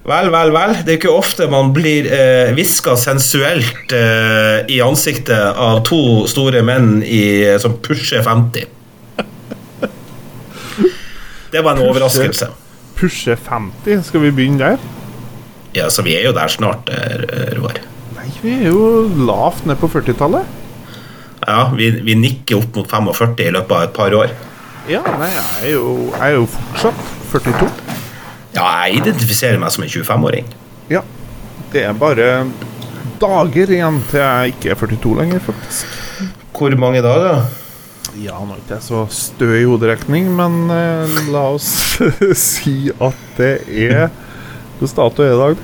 [0.10, 0.72] Vel, vel, vel.
[0.88, 2.08] Det er ikke ofte man blir
[2.56, 8.66] hviska sensuelt i ansiktet av to store menn i, som pusher 50.
[11.54, 12.48] Det var en overraskelse.
[13.00, 14.82] Pushe 50, skal vi begynne der?
[15.76, 17.80] Ja, så vi er jo der snart, eh, Roar.
[18.18, 20.58] Nei, vi er jo lavt ned på 40-tallet.
[21.48, 24.34] Ja, vi, vi nikker opp mot 45 i løpet av et par år.
[24.90, 27.70] Ja, nei, jeg er jo, jeg er jo fortsatt 42.
[28.58, 30.50] Ja, jeg identifiserer meg som en 25-åring.
[30.92, 31.04] Ja.
[31.70, 32.30] Det er bare
[33.22, 35.98] dager igjen til jeg ikke er 42 lenger, faktisk.
[36.58, 37.46] Hvor mange dager?
[38.18, 41.68] Ja, nå er ikke jeg så stø i hoderekning, men eh, la oss
[42.50, 44.10] si at det er
[44.80, 45.62] Hvilken dato er i dag?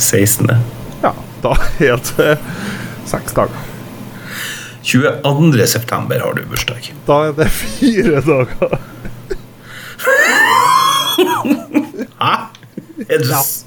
[0.00, 0.48] 16.
[1.04, 1.10] Ja,
[1.44, 1.52] da
[1.84, 2.38] er det
[3.08, 3.70] seks dager.
[4.84, 5.66] 22.
[5.68, 6.88] september har du bursdag.
[7.06, 8.74] Da er det fire dager.
[12.20, 12.32] Hæ?
[13.08, 13.64] Er du s-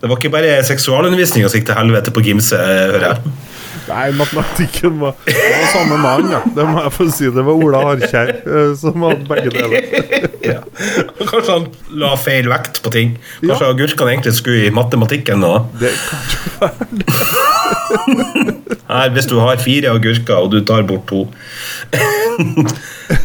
[0.00, 3.32] Det var ikke bare seksualundervisninga som gikk til helvete på Gimse, hører jeg.
[3.90, 6.40] Nei, matematikken var, det var samme mann, ja.
[6.56, 7.28] Det må jeg få si.
[7.34, 9.82] Det var Ola Harkjær eh, som hadde begge deler.
[10.50, 10.62] Ja.
[11.28, 11.66] Kanskje han
[12.00, 13.10] la feil vekt på ting.
[13.42, 13.72] Kanskje Ja.
[13.74, 15.50] agurkene egentlig skulle i matematikken nå.
[15.82, 16.74] Det kan ikke være
[18.90, 21.20] Nei, hvis du har fire agurker, og du tar bort to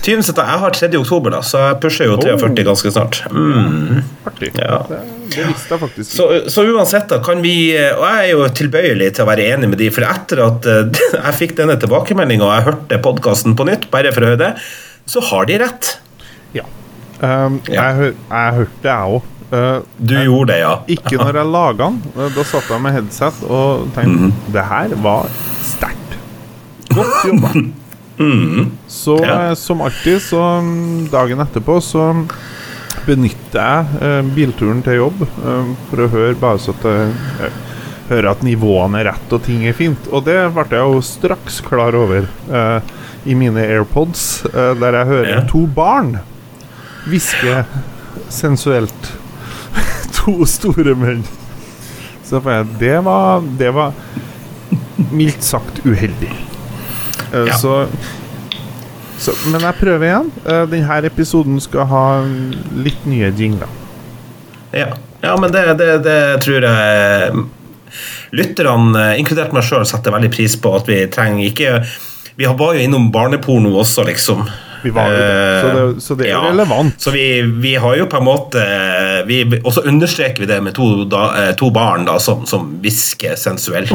[0.04, 0.22] 20.
[0.24, 0.90] september, Jeg har 3.
[1.00, 3.22] oktober, da, så jeg pusher jo 43 ganske snart.
[3.32, 4.04] Mm.
[4.30, 4.52] artig.
[4.60, 4.84] Ja.
[5.30, 6.16] Det, visste jeg faktisk ikke.
[6.16, 9.70] Så, så uansett, da kan vi Og jeg er jo tilbøyelig til å være enig
[9.72, 13.66] med de, for etter at eh, jeg fikk denne tilbakemeldinga og jeg hørte podkasten på
[13.70, 14.52] nytt, bare for å høre det,
[15.10, 15.94] så har de rett.
[16.58, 16.66] Ja.
[17.22, 17.88] Um, Ja.
[17.96, 19.32] Jeg, jeg hørte det, jeg òg.
[20.02, 20.72] Du gjorde det, ja.
[20.98, 22.00] ikke når jeg laga den.
[22.18, 24.34] Uh, Da satt jeg med headset og tenkte Mhm.
[24.56, 25.30] det her var
[25.64, 26.18] sterkt.
[26.92, 27.52] Godt jobba.
[28.88, 29.50] Så Ja.
[29.50, 32.06] eh, som alltid, så mm, dagen etterpå så
[33.06, 37.14] benytter jeg eh, bilturen til jobb eh, for å høre bare så at jeg
[37.48, 37.62] eh,
[38.10, 40.10] hører at nivåene er rett og ting er fint.
[40.14, 42.28] Og det ble jeg jo straks klar over
[43.26, 46.12] i mine AirPods, der jeg hører to barn
[47.10, 47.64] hviske
[48.30, 49.10] sensuelt.
[50.20, 51.26] to store menn.
[52.26, 52.44] Så
[52.78, 53.98] Det var Det var
[55.10, 56.30] mildt sagt uheldig.
[57.34, 57.58] Ja.
[57.58, 57.88] Så
[59.26, 60.32] så, men jeg prøver igjen.
[60.46, 62.06] Uh, denne episoden skal ha
[62.86, 63.72] litt nye jingler.
[64.76, 64.92] Ja,
[65.24, 67.46] ja men det, det, det tror jeg
[68.36, 70.74] lytterne, eh, inkludert meg sjøl, setter veldig pris på.
[70.76, 71.76] At vi trenger ikke
[72.36, 74.42] Vi var jo innom barneporno også, liksom.
[74.84, 76.98] Vi var jo det, så det- så det er relevant.
[77.02, 78.66] Så vi, vi har jo på en måte
[79.26, 82.76] vi, Og så understreker vi det med to, da, eh, to barn da, som som
[82.84, 83.90] hvisker sensuelt.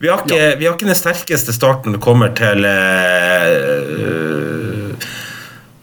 [0.00, 0.04] Eh.
[0.04, 2.70] Vi har, ikke, vi har ikke den sterkeste starten når det kommer til uh,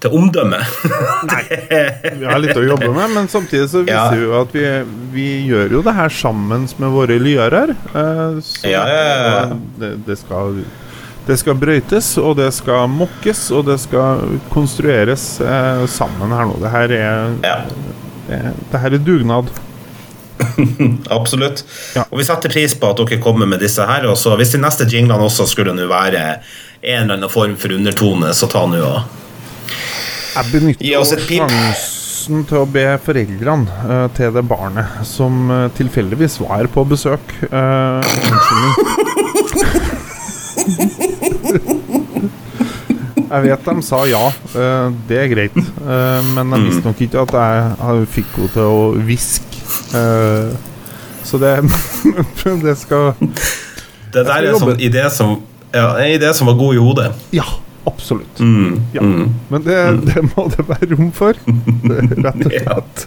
[0.02, 0.58] Til omdømme.
[2.20, 4.12] Vi har litt å jobbe med, men samtidig så viser Ja.
[4.14, 4.66] vi jo at vi,
[5.14, 7.74] vi gjør jo det her sammen med våre lyrer.
[7.96, 9.58] Uh, så Ja, ja, ja.
[9.82, 10.62] Det, det, skal,
[11.26, 16.56] det skal brøytes, og det skal mokkes, og det skal konstrueres uh, sammen her nå.
[16.62, 17.58] Det her er, ja.
[18.30, 19.50] det, det her er dugnad.
[21.18, 21.64] Absolutt.
[21.96, 22.06] Ja.
[22.12, 24.08] Og vi setter pris på at dere kommer med disse her.
[24.10, 24.36] Også.
[24.40, 26.24] hvis de neste jinglene også skulle nå være
[26.82, 29.00] en eller annen form for undertone, så ta nå og
[30.38, 36.68] Jeg benytter sjansen til å be foreldrene uh, til det barnet som uh, tilfeldigvis var
[36.74, 38.04] på besøk uh.
[43.28, 44.22] Jeg vet de sa ja,
[45.10, 45.58] det er greit.
[46.32, 49.47] Men jeg visste nok ikke at jeg fikk henne til å hviske.
[49.98, 50.56] Eh,
[51.28, 51.54] så det
[52.64, 55.38] Det skal Det der er en sånn idé som
[55.76, 57.08] Ja, en idé som var god i hodet.
[57.36, 57.44] Ja,
[57.86, 58.40] absolutt.
[58.40, 59.02] Mm, Ja.
[59.04, 59.34] mm.
[59.52, 61.36] Men det, det må det være rom for.
[62.24, 63.04] Rett og slett.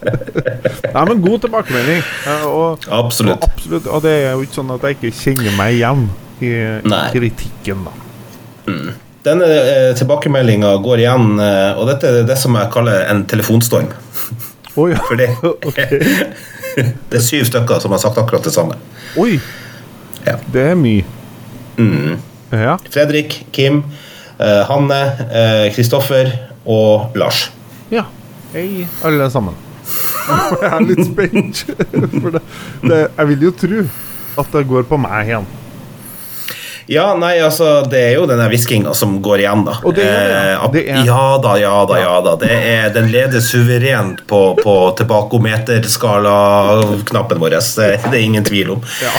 [0.94, 2.02] Nei, men god tilbakemelding.
[2.28, 3.40] eh, Og, Absolutt.
[3.40, 3.86] Og, absolutt.
[3.88, 6.04] og det er jo ikke sånn at jeg ikke kjenner meg igjen
[6.44, 6.52] i
[6.88, 7.06] Nei.
[7.16, 7.96] kritikken, da.
[9.24, 13.88] Denne eh, tilbakemeldinga går igjen, eh, og dette er det som jeg kaller en telefonstorm.
[14.78, 14.98] Å ja.
[15.08, 15.78] For det, Ok.
[17.10, 18.76] det er syv stykker som har sagt akkurat det samme.
[19.18, 19.40] Oi,
[20.26, 20.36] Ja.
[20.52, 21.04] det er mye.
[21.80, 22.18] Mm.
[22.52, 22.76] Ja.
[22.92, 23.82] Fredrik, Kim,
[24.38, 25.00] uh, Hanne,
[25.74, 26.32] Kristoffer Kristoffer
[26.66, 27.48] og Lars.
[27.90, 28.04] ja.
[28.52, 29.54] Hei, alle sammen.
[30.60, 31.60] Jeg er litt spent.
[32.22, 32.40] For det,
[32.82, 33.84] det, jeg vil jo tro
[34.42, 35.46] at det går på meg igjen.
[36.86, 39.74] Ja, nei, altså, det er jo denne hviskinga som går igjen, da.
[39.94, 42.36] Det er det, Eh, det er- Ja da, ja da, ja da.
[42.36, 47.50] Det er, den leder suverent på, på tilbakometerskala-knappen vår.
[47.50, 47.60] Det,
[48.10, 48.82] det er ingen tvil om.
[49.02, 49.10] Ja.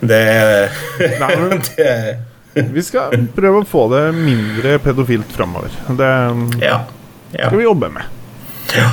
[0.00, 0.70] Det,
[1.20, 2.16] Nei, men- det
[2.72, 5.68] Vi skal prøve å få det mindre pedofilt framover.
[5.88, 6.10] Det
[6.64, 6.80] Ja.
[7.32, 7.46] ja.
[7.50, 8.02] skal vi jobbe med.
[8.72, 8.84] Det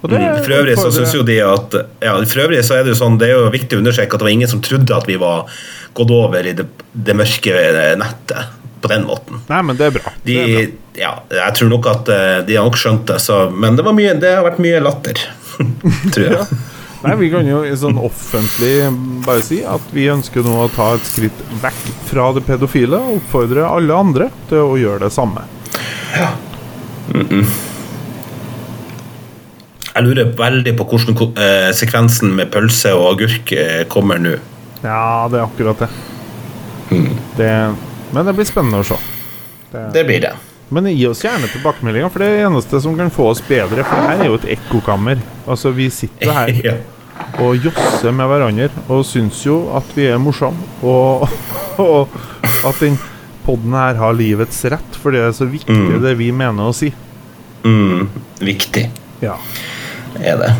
[0.00, 3.00] Mm, For øvrig så synes jo de at Ja, for øvrig så er det jo
[3.02, 5.18] sånn Det er jo viktig å understreke at det var ingen som trodde at vi
[5.20, 5.50] var
[5.92, 6.64] gått over i det,
[6.96, 7.52] det mørke
[8.00, 9.42] nettet på den måten.
[9.50, 10.12] Nei, men det er bra.
[10.24, 11.02] De, Det er bra.
[11.02, 13.92] ja, jeg tror nok at eh, de har nok skjønt det, så, men det, var
[13.92, 15.20] mye, det har vært mye latter,
[16.14, 16.46] tror jeg.
[17.02, 18.72] Nei, Vi kan jo i sånn offentlig
[19.26, 23.18] bare si at vi ønsker nå å ta et skritt vekk fra det pedofile og
[23.20, 25.44] oppfordre alle andre til å gjøre det samme.
[29.90, 34.36] Jeg lurer veldig på hvordan eh, sekvensen med pølse og agurk eh, kommer nå.
[34.84, 35.90] Ja, det er akkurat det.
[37.36, 37.50] det
[38.10, 38.96] men det blir spennende å se.
[39.94, 40.32] Det blir det.
[40.70, 43.84] Men gi oss gjerne tilbakemeldinger, for det er det eneste som kan få oss bedre.
[43.86, 45.20] For det her er jo et ekkokammer.
[45.50, 46.76] Altså, vi sitter her Ja.
[47.42, 50.62] og josser med hverandre og syns jo at vi er morsomme.
[50.86, 51.26] Og,
[51.84, 52.14] og
[52.66, 52.98] at den
[53.46, 56.92] podden her har livets rett, for det er så viktig det vi mener å si.
[57.66, 58.06] Mm,
[58.40, 58.86] viktig
[59.20, 59.34] Ja.
[60.18, 60.52] Er det.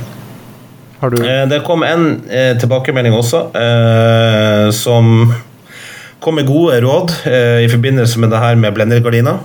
[1.00, 5.32] Har du Eh, Det kom en eh, tilbakemelding også, eh, som
[6.20, 9.38] kom med gode råd eh, i forbindelse med det her med blendergardiner.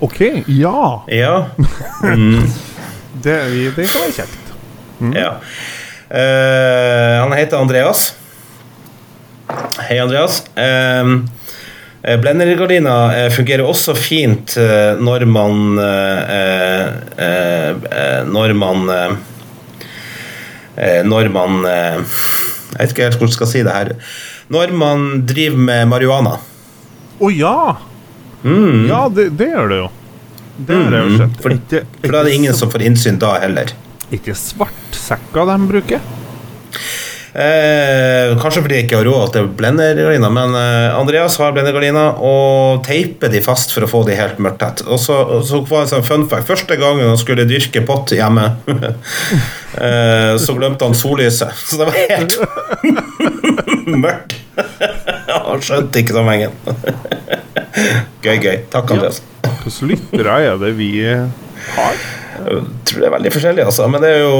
[0.00, 1.02] OK, ja!
[1.08, 1.34] Ja.
[3.22, 3.36] Det,
[3.76, 4.52] det kan være kjekt.
[5.14, 5.30] ja.
[6.12, 8.10] Eh, han heter Andreas.
[9.88, 10.42] Hei, Andreas.
[10.58, 11.06] Eh,
[12.18, 14.56] Blendergardiner eh, fungerer også fint
[14.98, 18.90] når man Når eh, eh, Når man
[21.04, 21.98] Når man eh,
[22.72, 23.90] Jeg vet ikke helt hvordan jeg skal si det her.
[24.52, 26.38] Når man driver med marihuana.
[27.20, 27.56] Å ja!
[28.42, 28.86] Mm.
[28.88, 29.90] Ja, det, det gjør det jo.
[30.56, 31.36] Det har jeg jo sett.
[31.44, 31.54] For,
[32.00, 33.70] for da er det ingen som får innsyn da heller.
[34.12, 36.02] Ikke svartsekker de bruker.
[37.32, 42.82] Eh, kanskje fordi jeg ikke har råd til blendergardiner, men eh, Andreas har blendergardiner og
[42.84, 44.82] teiper de fast for å få de helt mørktett.
[44.84, 45.16] Og så,
[45.48, 46.50] så var det en sånn fun fact.
[46.50, 51.56] Første gangen han skulle dyrke pott hjemme, eh, så glemte han sollyset.
[51.64, 52.36] Så det var helt
[54.04, 54.36] mørkt.
[55.32, 56.52] han skjønte ikke sammenhengen.
[58.26, 58.58] gøy, gøy.
[58.72, 59.24] Takk, Andreas.
[59.62, 62.04] Hvilke lyttere er det vi har?
[62.32, 63.88] Jeg tror det er veldig forskjellig, altså.
[63.92, 64.36] Men det er jo,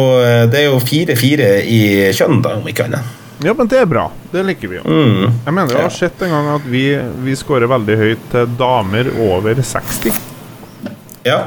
[0.52, 1.82] det er 4-4 i
[2.16, 3.18] kjønn, da, om ikke annet.
[3.44, 4.10] Ja, men det er bra.
[4.30, 4.82] Det liker vi jo.
[4.86, 5.32] Mm.
[5.44, 9.10] Jeg mener jeg har sett en gang at vi, vi scorer veldig høyt til damer
[9.24, 10.14] over 60.
[11.26, 11.40] Ja.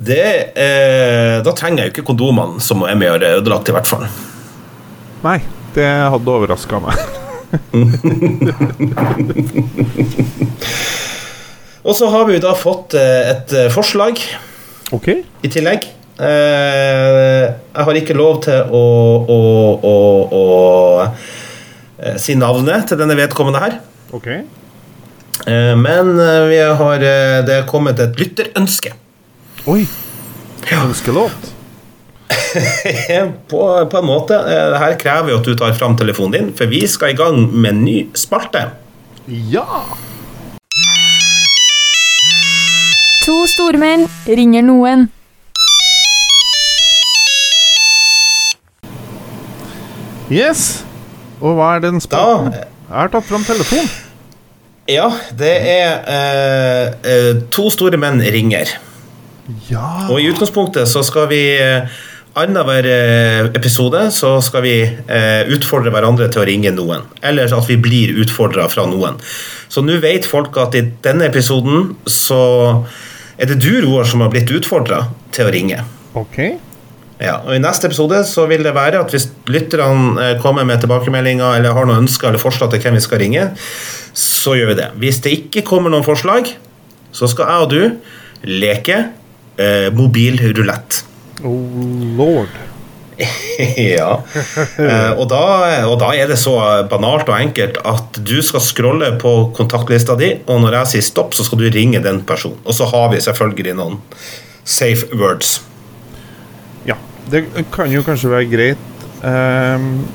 [0.00, 4.06] Det eh, Da trenger jeg jo ikke kondomene som er har ødelagt, i hvert fall.
[5.22, 5.38] Nei,
[5.76, 6.96] det hadde overraska meg.
[11.80, 14.20] Og så har vi da fått eh, et eh, forslag
[14.92, 15.08] OK.
[15.16, 15.86] i tillegg.
[16.20, 18.84] Eh, jeg har ikke lov til å,
[19.24, 19.38] å,
[19.80, 19.94] å,
[20.36, 23.78] å si navnet til denne vedkommende her.
[24.16, 24.32] ok
[25.48, 26.18] Eh, men
[26.50, 27.00] vi har,
[27.46, 28.90] det er kommet et lytterønske.
[29.72, 29.86] Oi.
[30.76, 31.46] Ønskelåt.
[33.48, 34.36] på, på en måte.
[34.36, 37.40] Dette her krever jo at du tar fram telefonen din, for vi skal i gang
[37.54, 38.66] med en ny spalte.
[39.48, 39.80] Ja!
[43.30, 45.04] To stormenn ringer noen.
[50.34, 50.80] Yes.
[51.38, 52.56] Og hva er den spalten?
[52.56, 53.86] Jeg har tatt fram telefon.
[54.90, 55.06] Ja,
[55.38, 58.72] det er eh, eh, To store menn ringer.
[59.70, 61.86] Ja Og i utgangspunktet så skal vi eh,
[62.40, 67.06] Annenhver eh, episode så skal vi eh, utfordre hverandre til å ringe noen.
[67.22, 69.22] Eller at vi blir utfordra fra noen.
[69.70, 72.42] Så nå vet folk at i denne episoden så
[73.40, 75.84] er det du, Roar, som har blitt utfordra til å ringe.
[76.18, 76.38] OK.
[77.20, 80.80] Ja, og I neste episode så vil det være at hvis lytterne eh, kommer med
[80.80, 83.44] tilbakemeldinger eller har noen ønsker eller forslag til hvem vi skal ringe,
[84.16, 84.88] så gjør vi det.
[85.02, 86.48] Hvis det ikke kommer noen forslag,
[87.12, 88.98] så skal jeg og du leke
[89.60, 91.02] eh, mobilrulett.
[91.44, 92.69] Oh lord.
[93.94, 94.10] ja.
[94.80, 95.40] Eh, og, da,
[95.88, 96.54] og da er det så
[96.90, 101.36] banalt og enkelt at du skal scrolle på kontaktlista di, og når jeg sier stopp,
[101.36, 102.60] så skal du ringe den personen.
[102.64, 103.98] Og så har vi selvfølgelig noen
[104.64, 105.58] safe words.
[106.88, 106.96] Ja.
[107.30, 107.44] Det
[107.74, 108.86] kan jo kanskje være greit.
[109.20, 110.06] Um,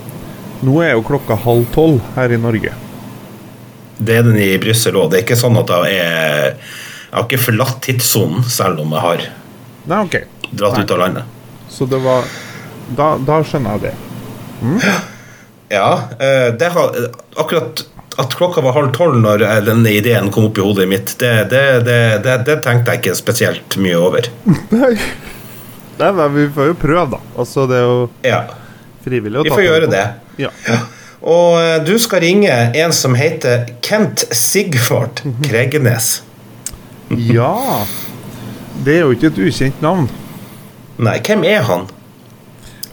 [0.66, 2.74] nå er jo klokka halv tolv her i Norge.
[3.98, 5.12] Det er den i Brussel òg.
[5.12, 6.58] Det er ikke sånn at jeg er
[7.06, 9.22] Jeg har ikke forlatt tidssonen, selv om jeg har
[9.88, 10.26] Nei, okay.
[10.52, 10.82] dratt Nei.
[10.84, 11.30] ut av landet.
[11.72, 12.26] Så det var
[12.98, 13.96] Da, da skjønner jeg det.
[15.74, 16.96] Ja, eh, det har
[17.36, 17.86] Akkurat
[18.18, 21.50] at klokka var halv tolv når eh, denne ideen kom opp i hodet mitt, det,
[21.52, 24.30] det, det, det, tenkte jeg ikke spesielt mye over.
[24.76, 24.94] Nei.
[26.00, 27.20] Men vi får jo prøve, da.
[27.40, 28.40] Altså, det er jo Ja,
[29.04, 29.98] frivillig å ta vi får gjøre tempo.
[29.98, 30.46] det.
[30.46, 30.80] Ja.
[31.26, 36.22] Og eh, du skal ringe en som heter Kent Sigvart Kregenes.
[37.12, 37.54] ja.
[38.86, 40.10] Det er jo ikke et ukjent navn.
[41.00, 41.86] Nei, hvem er han?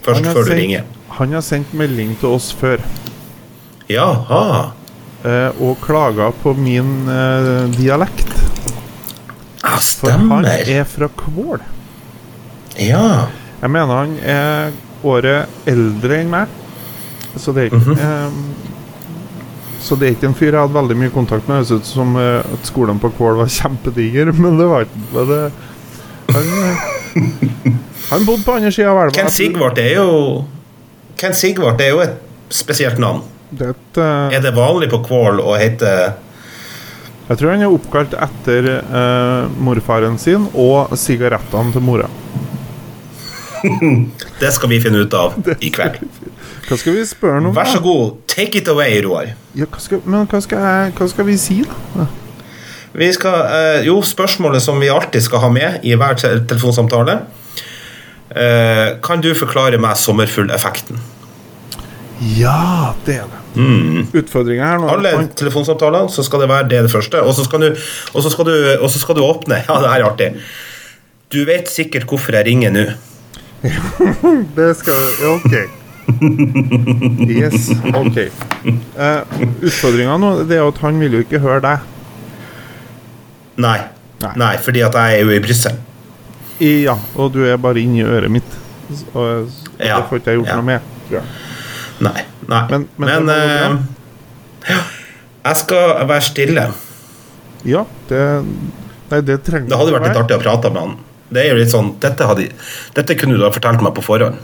[0.03, 0.83] Først Han har før du ringer.
[1.17, 2.81] Han har sendt melding til oss før
[3.89, 4.71] Jaha.
[5.23, 8.27] eh, og klaga på min eh, dialekt.
[9.63, 10.27] Ja, stemmer.
[10.27, 10.45] For han
[10.79, 11.61] er fra Kvål.
[12.79, 13.27] Ja.
[13.61, 14.71] Jeg mener han er
[15.07, 16.47] året eldre enn meg.
[17.39, 17.99] Så det er ikke Mhm.
[17.99, 18.31] eh,
[19.83, 21.57] Så det er ikke en fyr jeg hadde veldig mye kontakt med.
[21.59, 25.25] Det høres ut som eh, at skolen på Kvål var kjempediger, men det var ikke
[25.27, 25.51] det,
[26.33, 27.73] Han, eh,
[28.09, 29.13] han bodde på andre sida av elva.
[29.13, 30.09] Ken Sigvart er jo
[31.19, 32.15] Ken Sigvart er jo et
[32.53, 33.21] spesielt navn.
[33.53, 35.91] Det er et, eh, Er det vanlig på Kvål å hete
[37.29, 42.09] Jeg tror han er oppkalt etter uh, morfaren sin og sigarettene til mora.
[44.41, 46.01] Det skal vi finne ut av i kveld.
[46.67, 47.55] Hva skal vi spørre ham om?
[47.55, 49.31] Vær så god, take it away, Roar.
[49.55, 51.61] Ja, hva skal, men hva skal, hva skal vi si,
[51.95, 52.09] da?
[52.93, 57.17] Vi skal, eh, jo, spørsmålet som vi alltid skal ha med i hver telefonsamtale
[58.29, 60.99] eh, Kan du forklare meg sommerfugleffekten?
[62.37, 63.39] Ja, det er det.
[63.57, 64.05] Mm.
[64.13, 67.21] Utfordringa her nå Alle telefonsamtaler så skal det være det, det første.
[67.25, 67.69] Og så skal du,
[68.29, 69.63] skal du, og så skal du åpne.
[69.67, 70.29] Ja, det er artig.
[71.33, 72.85] Du vet sikkert hvorfor jeg ringer nå.
[74.57, 75.55] Det skal OK.
[77.31, 78.19] Yes, OK.
[78.93, 79.23] Uh,
[79.63, 81.92] Utfordringa nå det er at han vil jo ikke høre deg.
[83.57, 83.79] Nei.
[84.23, 84.31] Nei.
[84.39, 85.75] Nei, fordi at jeg er jo i Brussel.
[86.63, 88.55] Ja, og du er bare inni øret mitt.
[89.13, 90.55] Og, det Ja, får ikke jeg gjort ja.
[90.55, 90.81] noe med.
[91.09, 91.23] tror jeg.
[92.03, 92.23] Nei.
[92.47, 92.61] nei.
[92.69, 93.87] Men- men Men,
[94.69, 94.79] ja,
[95.45, 96.71] jeg skal være stille.
[97.65, 98.45] Ja, det
[99.11, 100.95] Nei, det trenger Det hadde vært litt artig å prate med han.
[101.29, 102.47] Det er jo litt sånn, Dette, hadde,
[102.95, 104.35] dette kunne du ha fortalt meg på forhånd.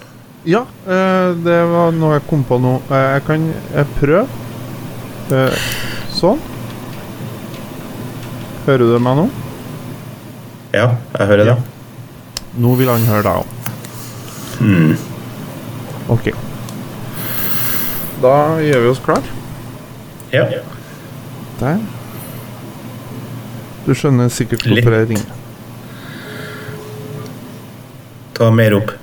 [0.46, 2.82] Ja, eh, det var noe jeg kom på nå.
[2.92, 3.54] Eh, jeg kan
[4.00, 4.28] prøve.
[6.12, 6.40] Sånn.
[8.70, 9.24] Hører du meg nå?
[10.78, 11.56] Ja, jeg hører det.
[12.62, 13.48] Nå vil han høre deg òg.
[14.62, 14.92] Mm.
[16.14, 16.30] OK.
[18.22, 19.26] Da gjør vi oss klar.
[20.30, 20.46] Ja.
[21.64, 21.82] Der.
[23.88, 25.36] Du skjønner sikkert hvorfor jeg ringer.
[28.38, 28.94] Ta mer opp.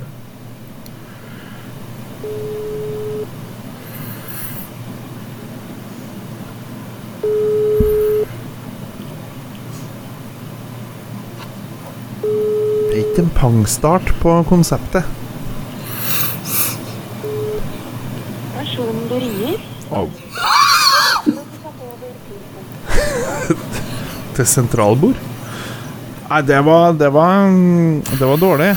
[12.97, 15.05] Det er ikke en pangstart på konseptet.
[18.57, 19.59] Personen du ringer,
[19.95, 20.09] Au.
[24.37, 25.15] Til sentralbord?
[26.27, 27.47] Nei, det var Det var,
[28.19, 28.73] det var dårlig.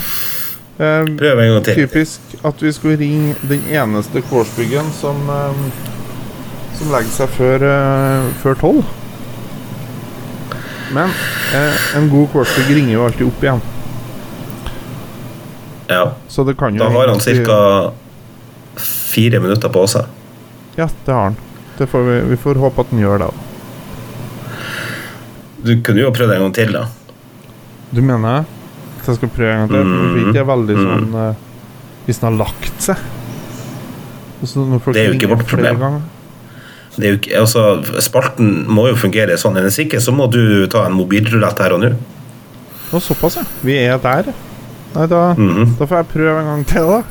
[0.78, 1.74] Eh, Prøv en gang til.
[1.82, 5.58] typisk at vi skulle ringe den eneste Kårsbyggen som eh,
[6.78, 8.84] Som legger seg før eh, før tolv.
[10.94, 11.10] Men
[11.58, 13.60] eh, en god Kårsbygg ringer jo alltid opp igjen.
[15.90, 16.04] Ja.
[16.30, 17.92] Så det kan jo Da har han ca.
[19.10, 20.06] fire minutter på seg.
[20.78, 21.36] Ja, det har han.
[21.78, 23.30] Det får vi, vi får håpe at han gjør det.
[25.64, 26.86] Du kunne jo prøvd en gang til, da.
[27.90, 29.84] Du mener at jeg skal prøve en gang til?
[29.84, 29.92] Mm.
[30.00, 30.86] det blir ikke veldig Mm.
[30.86, 31.34] sånn uh,
[32.06, 32.96] Hvis den har lagt seg.
[34.44, 36.02] Så når folk Det er jo ikke vårt problem.
[36.96, 37.64] Det er jo ikke, altså,
[38.02, 39.58] spalten må jo fungere sånn.
[39.62, 41.90] Hvis ikke så må du ta en mobilrulett her og nå.
[42.90, 43.44] Såpass, ja.
[43.62, 44.32] Vi er der.
[44.94, 45.76] Nei, da, Mhm.
[45.78, 47.02] da får jeg prøve en gang til, da.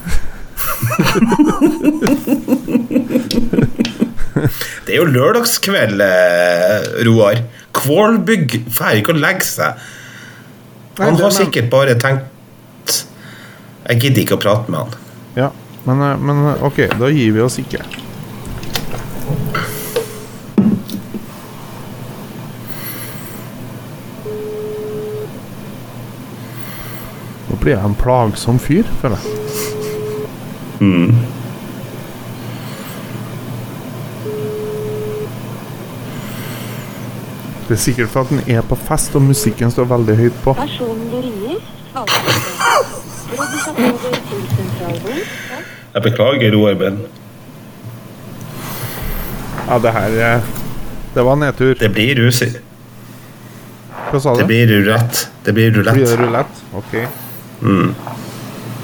[4.86, 7.42] Det er jo lørdagskveld, eh, Roar.
[7.76, 9.74] Kvålbygg får ikke å legge seg.
[11.00, 12.26] Han har sikkert bare tenkt
[13.90, 14.92] Jeg gidder ikke å prate med han.
[15.36, 15.48] Ja,
[15.88, 17.80] men, eh, men eh, OK, da gir vi oss ikke.
[27.62, 29.36] Blir jeg en plagsom fyr, føler jeg.
[37.68, 40.56] Det er sikkert for at den er på fest og musikken står veldig høyt på.
[45.94, 47.00] Jeg beklager, Roar, Ben.
[49.70, 50.42] Ja, det her eh,
[51.16, 51.74] Det var nedtur.
[51.80, 52.64] det blir usikkert.
[54.12, 54.48] Hva sa Det du?
[54.50, 55.28] blir rulett.
[55.46, 56.20] Det blir Blir det rulett.
[56.20, 57.29] rulett?
[57.60, 58.16] OK.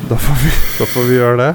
[0.09, 0.49] Da, får vi,
[0.79, 1.51] da får vi gjøre det.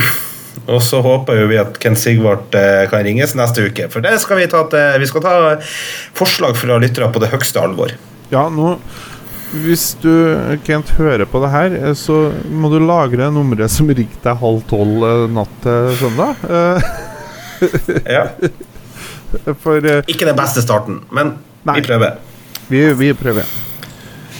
[0.72, 3.88] Og så håper jo vi at Kent Sigvart eh, kan ringes neste uke.
[3.92, 5.34] For det skal vi ta til Vi skal ta
[6.16, 7.92] forslag fra lyttere på det høyeste alvor.
[8.32, 8.78] Ja, nå
[9.52, 10.08] Hvis du,
[10.64, 14.62] Kent, hører på det her, eh, så må du lagre nummeret som ringte deg halv
[14.70, 16.46] tolv eh, natt til søndag.
[16.48, 16.94] Eh,
[18.10, 18.24] Ja.
[19.62, 21.36] For Ikke den beste starten, men
[21.66, 21.76] Nei.
[21.78, 22.16] vi prøver.
[22.68, 23.46] vi, vi prøver.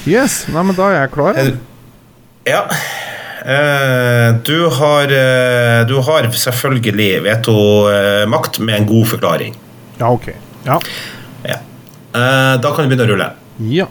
[0.09, 0.45] Yes.
[0.53, 1.39] Nei, men da er jeg klar.
[1.41, 1.55] Eh,
[2.45, 2.69] Ja.
[3.45, 9.57] Eh, du har eh, Du har selvfølgelig vetomakt med en god forklaring.
[9.99, 10.29] Ja, OK.
[10.65, 10.81] Ja.
[11.45, 11.59] Ja.
[12.15, 13.31] Eh, da kan du begynne å rulle.
[13.59, 13.89] ja.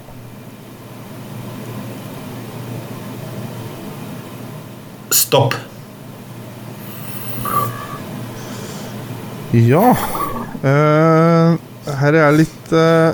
[5.13, 5.53] Stopp.
[9.53, 9.93] Ja.
[10.63, 11.57] uh,
[12.01, 13.13] her er jeg litt uh,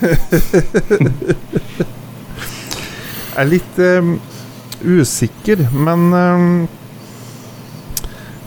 [3.30, 4.08] Jeg er litt eh,
[4.84, 6.68] usikker, men eh,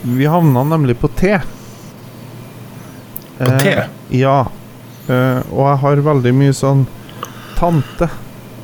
[0.03, 1.39] Vi havna nemlig på T.
[3.37, 3.71] På T?
[3.71, 3.83] Eh,
[4.19, 4.47] ja.
[5.09, 6.85] Uh, og jeg har veldig mye sånn
[7.57, 8.07] tante.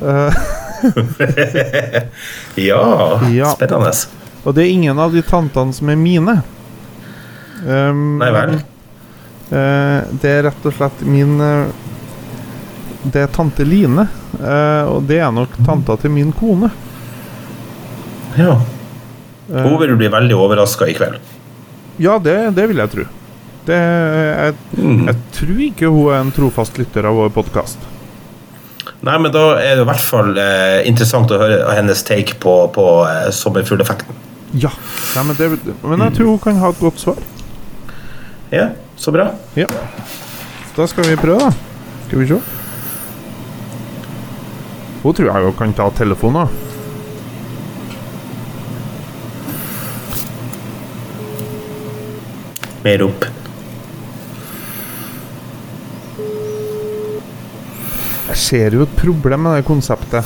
[0.00, 0.32] Uh,
[2.56, 3.50] Ja, Ja.
[3.52, 3.92] spennende.
[4.44, 6.38] og det er ingen av de tantene som er mine.
[7.66, 8.54] Um, Nei vel.
[9.50, 11.36] Uh, det er rett og slett min
[13.02, 14.06] Det er tante Line.
[14.88, 16.68] og det er nok tanta til min kone.
[18.38, 18.56] Ja.
[19.50, 21.18] Eh, Hun vil bli veldig overraska i kveld.
[22.00, 23.04] ja, det, det vil jeg tro.
[23.66, 25.06] Det, jeg, Mm.
[25.06, 27.78] jeg tror ikke hun er en trofast lytter av vår podkast.
[29.02, 32.54] Nei, men da er det i hvert fall eh, interessant å høre hennes take på,
[32.74, 34.14] på eh, sommerfugleffekten.
[34.54, 34.70] Ja.
[35.16, 35.50] Nei, men, det,
[35.84, 37.20] men jeg tror hun kan ha et godt svar.
[38.50, 39.28] Ja, så bra.
[39.56, 39.66] Ja.
[40.76, 41.52] Da skal vi prøve, da.
[42.08, 42.40] Skal vi se.
[45.02, 46.48] Hun tror jeg jo kan ta telefonen.
[52.84, 53.24] Mer opp.
[58.30, 60.24] Jeg ser jo et problem med det konseptet.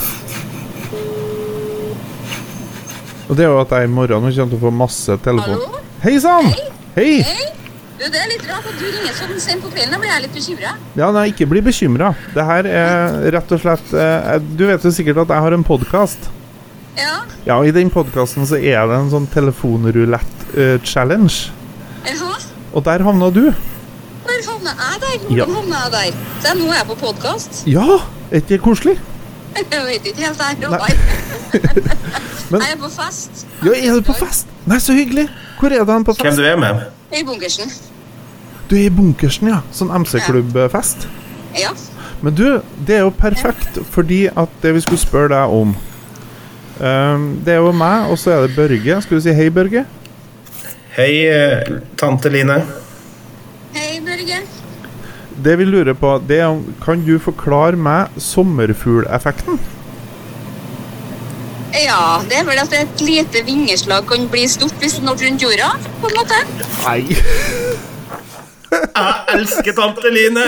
[3.25, 5.61] Og det er jo at jeg i morgen kommer til å få masse telefon.
[6.05, 6.47] Hei sann!
[6.95, 7.23] Hei!
[7.25, 7.47] Hei!
[7.95, 9.95] Du, det er litt rart at du ringer sånn sent på kvelden.
[9.97, 10.71] Da blir jeg litt bekymra.
[11.01, 12.09] Ja, nei, ikke bli bekymra.
[12.37, 15.65] Det her er rett og slett eh, Du vet jo sikkert at jeg har en
[15.67, 16.21] podkast.
[17.01, 17.15] Ja.
[17.49, 21.37] Ja, i den podkasten så er det en sånn telefonrulett-challenge.
[22.05, 22.35] Jaha.
[22.75, 23.45] Og der havna du.
[24.25, 25.37] Der havna jeg der?
[25.37, 25.45] Ja.
[25.45, 26.18] Hvordan havna jeg der?
[26.45, 27.62] Se, nå er jeg på podkast.
[27.70, 27.87] Ja!
[28.31, 28.97] Er ikke det koselig?
[29.55, 30.55] Jeg vet ikke helt der.
[32.51, 33.47] Men- Jeg er på fest.
[33.64, 34.47] Ja, er du på fest?
[34.66, 35.29] Nei, så hyggelig.
[35.61, 36.81] Hvor er du hen på Hvem du er med?
[37.14, 37.70] I bunkersen.
[38.70, 39.61] Du er i bunkersen, ja.
[39.72, 41.07] Sånn MC-klubbfest.
[41.61, 41.70] Ja.
[42.25, 42.45] Men du,
[42.89, 47.61] det er jo perfekt, fordi at det vi skulle spørre deg om um, Det er
[47.62, 48.99] jo meg, og så er det Børge.
[49.05, 49.85] Skal du si hei, Børge?
[50.95, 51.62] Hei, eh,
[51.99, 52.61] tante Line.
[53.74, 54.36] Hei, Børge.
[55.42, 59.57] Det vi lurer på, det er om Kan du forklare meg sommerfugleffekten?
[61.74, 65.42] Ja, det er vel at et lite vingeslag kan bli stort hvis det når rundt
[65.42, 66.38] jorda, på en måte.
[66.84, 67.16] Nei.
[68.74, 70.45] Jeg elsker tante Line!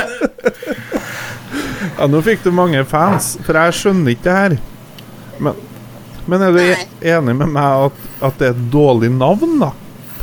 [1.97, 4.55] Ja, nå fikk du mange fans, for jeg skjønner ikke det her.
[5.42, 5.59] Men,
[6.30, 6.86] men er du e Nei.
[7.16, 9.72] enig med meg at, at det er et dårlig navn, da?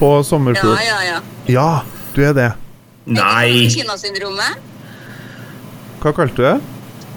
[0.04, 0.78] På Ja, sommerfugl?
[0.84, 1.20] ja, ja.
[1.48, 1.84] Ja,
[2.16, 2.50] du er det.
[3.08, 3.70] Nei!
[3.72, 4.58] Kinasyndromet.
[6.04, 6.58] Hva kalte du det?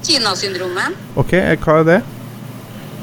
[0.07, 0.95] Kinasyndromet.
[1.19, 1.33] OK,
[1.65, 1.97] hva er det?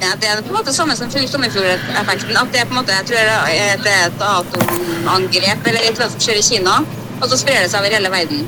[0.03, 2.37] Ja, det er på en måte samme som sommerfugleffekten.
[2.39, 5.79] At det er på en måte, jeg tror det er det er et atomangrep eller
[5.83, 6.77] et eller annet som skjer i Kina,
[7.19, 8.47] og så sprer det seg over hele verden.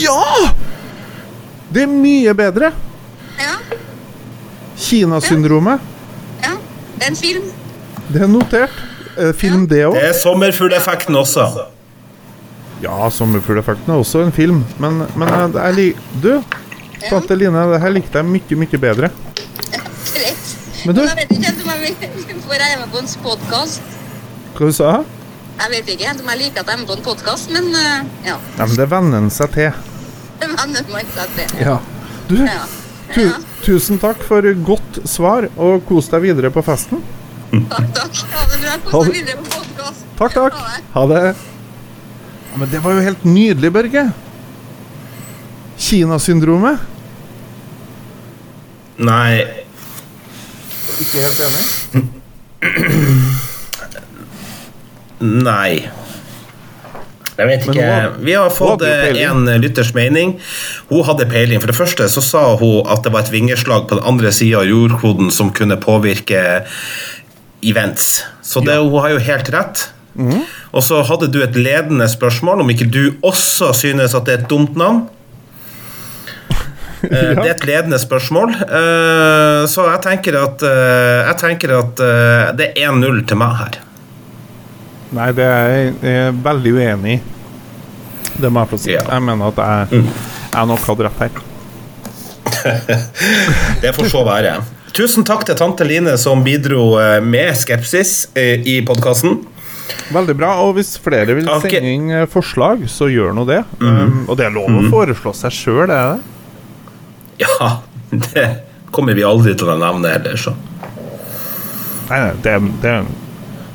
[0.00, 0.50] Ja!
[1.72, 2.72] Det er mye bedre.
[3.36, 3.54] Ja,
[4.80, 5.80] Kinasyndromet.
[6.42, 6.56] ja.
[6.96, 7.48] Det er en film.
[8.08, 8.72] Det er notert.
[9.16, 9.94] Eh, Film, det òg.
[9.96, 11.46] Det er sommerfugleffekten også.
[12.82, 15.96] Ja, 'Sommerfugleffekten' er også en film, men, men jeg, liker lik...
[16.22, 16.42] Du,
[17.08, 19.08] tante Line, det her likte jeg mye, mye bedre.
[20.12, 20.50] Greit.
[20.84, 21.96] Men du, Jeg vet ikke om jeg
[22.28, 23.80] vil få være med på en podkast.
[24.58, 25.04] hva du sa du?
[25.56, 27.72] Jeg vet ikke helt om jeg liker at jeg er med på en podkast, men
[27.80, 28.36] eh, ja.
[28.58, 29.72] Nei, men det venner en seg til.
[30.40, 31.58] Det venner man seg til.
[31.64, 31.78] Ja.
[32.28, 32.62] Du, Ja.
[33.14, 33.38] tu, Ja.
[33.64, 37.00] tusen takk for godt svar, og kos deg videre på festen.
[37.72, 38.12] Takk, takk.
[38.12, 38.36] Ha det bra.
[38.36, 38.45] Ha
[38.84, 39.12] Kos det.
[39.12, 40.06] deg videre på podkast.
[40.18, 40.54] Takk, takk.
[40.94, 41.22] Ha det.
[42.52, 44.06] Ja, men det var jo helt nydelig, Børge.
[45.78, 46.78] Kinasyndromet.
[48.96, 49.44] Nei,
[50.96, 51.64] Ikke helt enig?
[55.20, 55.88] Nei.
[57.36, 57.88] Jeg vet ikke.
[58.24, 60.38] Vi har fått eh, en lytters mening.
[60.88, 61.60] Hun hadde peiling.
[61.60, 64.62] For det første så sa hun at det var et vingeslag på den andre sida
[64.62, 66.64] av jordkloden som kunne påvirke
[67.70, 68.24] events.
[68.42, 69.88] Så det, hun har jo helt rett.
[70.16, 70.46] Mm.
[70.72, 74.42] Og så hadde du et ledende spørsmål om ikke du også synes at det er
[74.44, 75.06] et dumt navn.
[77.10, 77.34] ja.
[77.36, 82.52] Det er et ledende spørsmål, eh, så jeg tenker at, eh, jeg tenker at eh,
[82.56, 83.80] det er 1-0 til meg her.
[85.16, 87.18] Nei, det er jeg, veldig uenig i.
[88.36, 88.94] Det må jeg få si.
[88.96, 89.04] Ja.
[89.12, 90.08] Jeg mener at jeg,
[90.52, 91.44] jeg nok hadde rett her.
[93.82, 94.56] Det får så være.
[94.96, 99.42] Tusen takk til tante Line som bidro eh, med skepsis eh, i podkasten.
[100.08, 100.54] Veldig bra.
[100.64, 101.74] Og hvis flere vil okay.
[101.74, 103.60] sende inn eh, forslag, så gjør nå det.
[103.82, 107.44] um, og det er lov å foreslå seg sjøl, det er det.
[107.44, 107.70] Ja,
[108.30, 108.46] det
[108.96, 110.56] kommer vi aldri til å nevne heller, så.
[112.08, 112.96] Nei, nei, det, det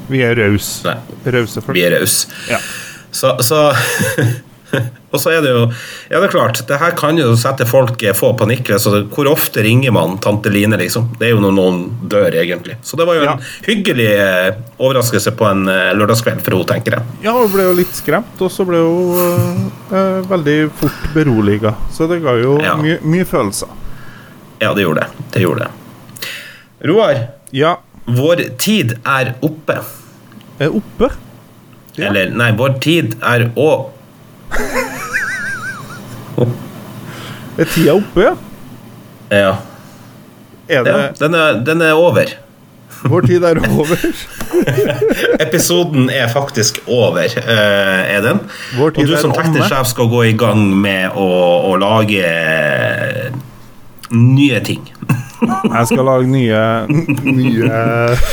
[0.10, 0.90] Vi er rause.
[0.90, 1.20] Nei.
[1.38, 1.78] Rause folk.
[1.78, 2.34] Vi er rause.
[2.50, 2.58] Ja.
[3.14, 3.68] Så, så
[5.12, 5.64] Og så er det jo
[6.10, 8.70] Ja, det er klart, det her kan jo sette folk eh, få panikk.
[8.80, 11.10] Så hvor ofte ringer man tante Line, liksom?
[11.20, 12.78] Det er jo når noen dør, egentlig.
[12.88, 13.34] Så det var jo Ja.
[13.36, 17.20] en hyggelig eh, overraskelse på en eh, lørdagskveld for henne, tenker jeg.
[17.28, 19.62] Ja, hun ble jo litt skremt, og så ble hun øh,
[19.92, 21.76] øh, veldig fort beroliga.
[21.92, 22.78] Så det ga jo Ja.
[22.80, 23.68] mye, mye følelser.
[24.62, 25.28] Ja, det gjorde det.
[25.36, 25.72] Det gjorde det.
[26.88, 27.76] Roar, Ja,
[28.08, 29.80] vår tid er oppe.
[30.62, 31.10] er oppe.
[31.98, 32.08] Ja.
[32.08, 33.90] Eller, nei, vår tid er å...
[37.58, 38.36] Er tida oppe, ja?
[39.32, 39.52] Ja.
[40.72, 42.32] Er det ja den, er, den er over.
[43.04, 43.98] Vår tid er over?
[45.46, 48.40] Episoden er faktisk over, eh, er den.
[48.80, 51.30] Og du som teknisk skal gå i gang med å,
[51.72, 53.32] å lage eh,
[54.14, 54.86] nye ting.
[55.42, 56.58] Jeg skal lage nye
[57.26, 58.28] Nye uh,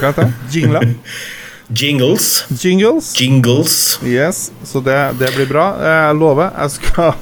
[0.00, 0.32] Hva heter det?
[0.54, 0.94] Jingler.
[1.72, 2.44] Jingles.
[2.50, 3.12] Jingles.
[3.20, 4.00] Jingles.
[4.04, 5.68] Yes, så det, det blir bra.
[5.78, 6.50] Jeg lover.
[6.56, 7.12] Jeg skal,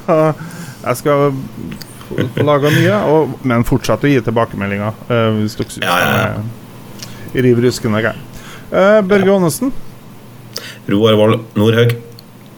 [0.87, 1.33] jeg skal
[2.09, 7.11] få nye, og, men fortsett å gi tilbakemeldinger uh, hvis dere syns Ja, ja, ja.
[7.33, 8.39] jeg er riv ruskende gærent.
[8.71, 9.73] Uh, Børge Aanesen,
[10.89, 11.93] Roar Wold Nordhaug.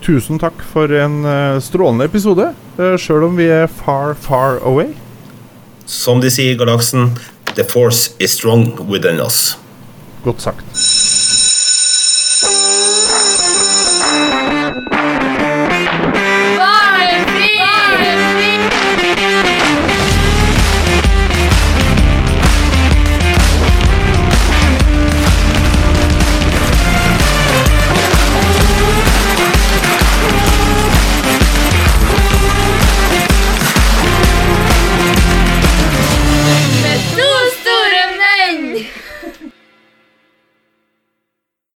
[0.01, 4.93] tusen takk for en uh, strålende episode, uh, sjøl om vi er far, far away.
[5.85, 7.11] Som de sier i galaksen,
[7.55, 9.57] The force is strong within us.
[10.23, 10.63] Godt sagt.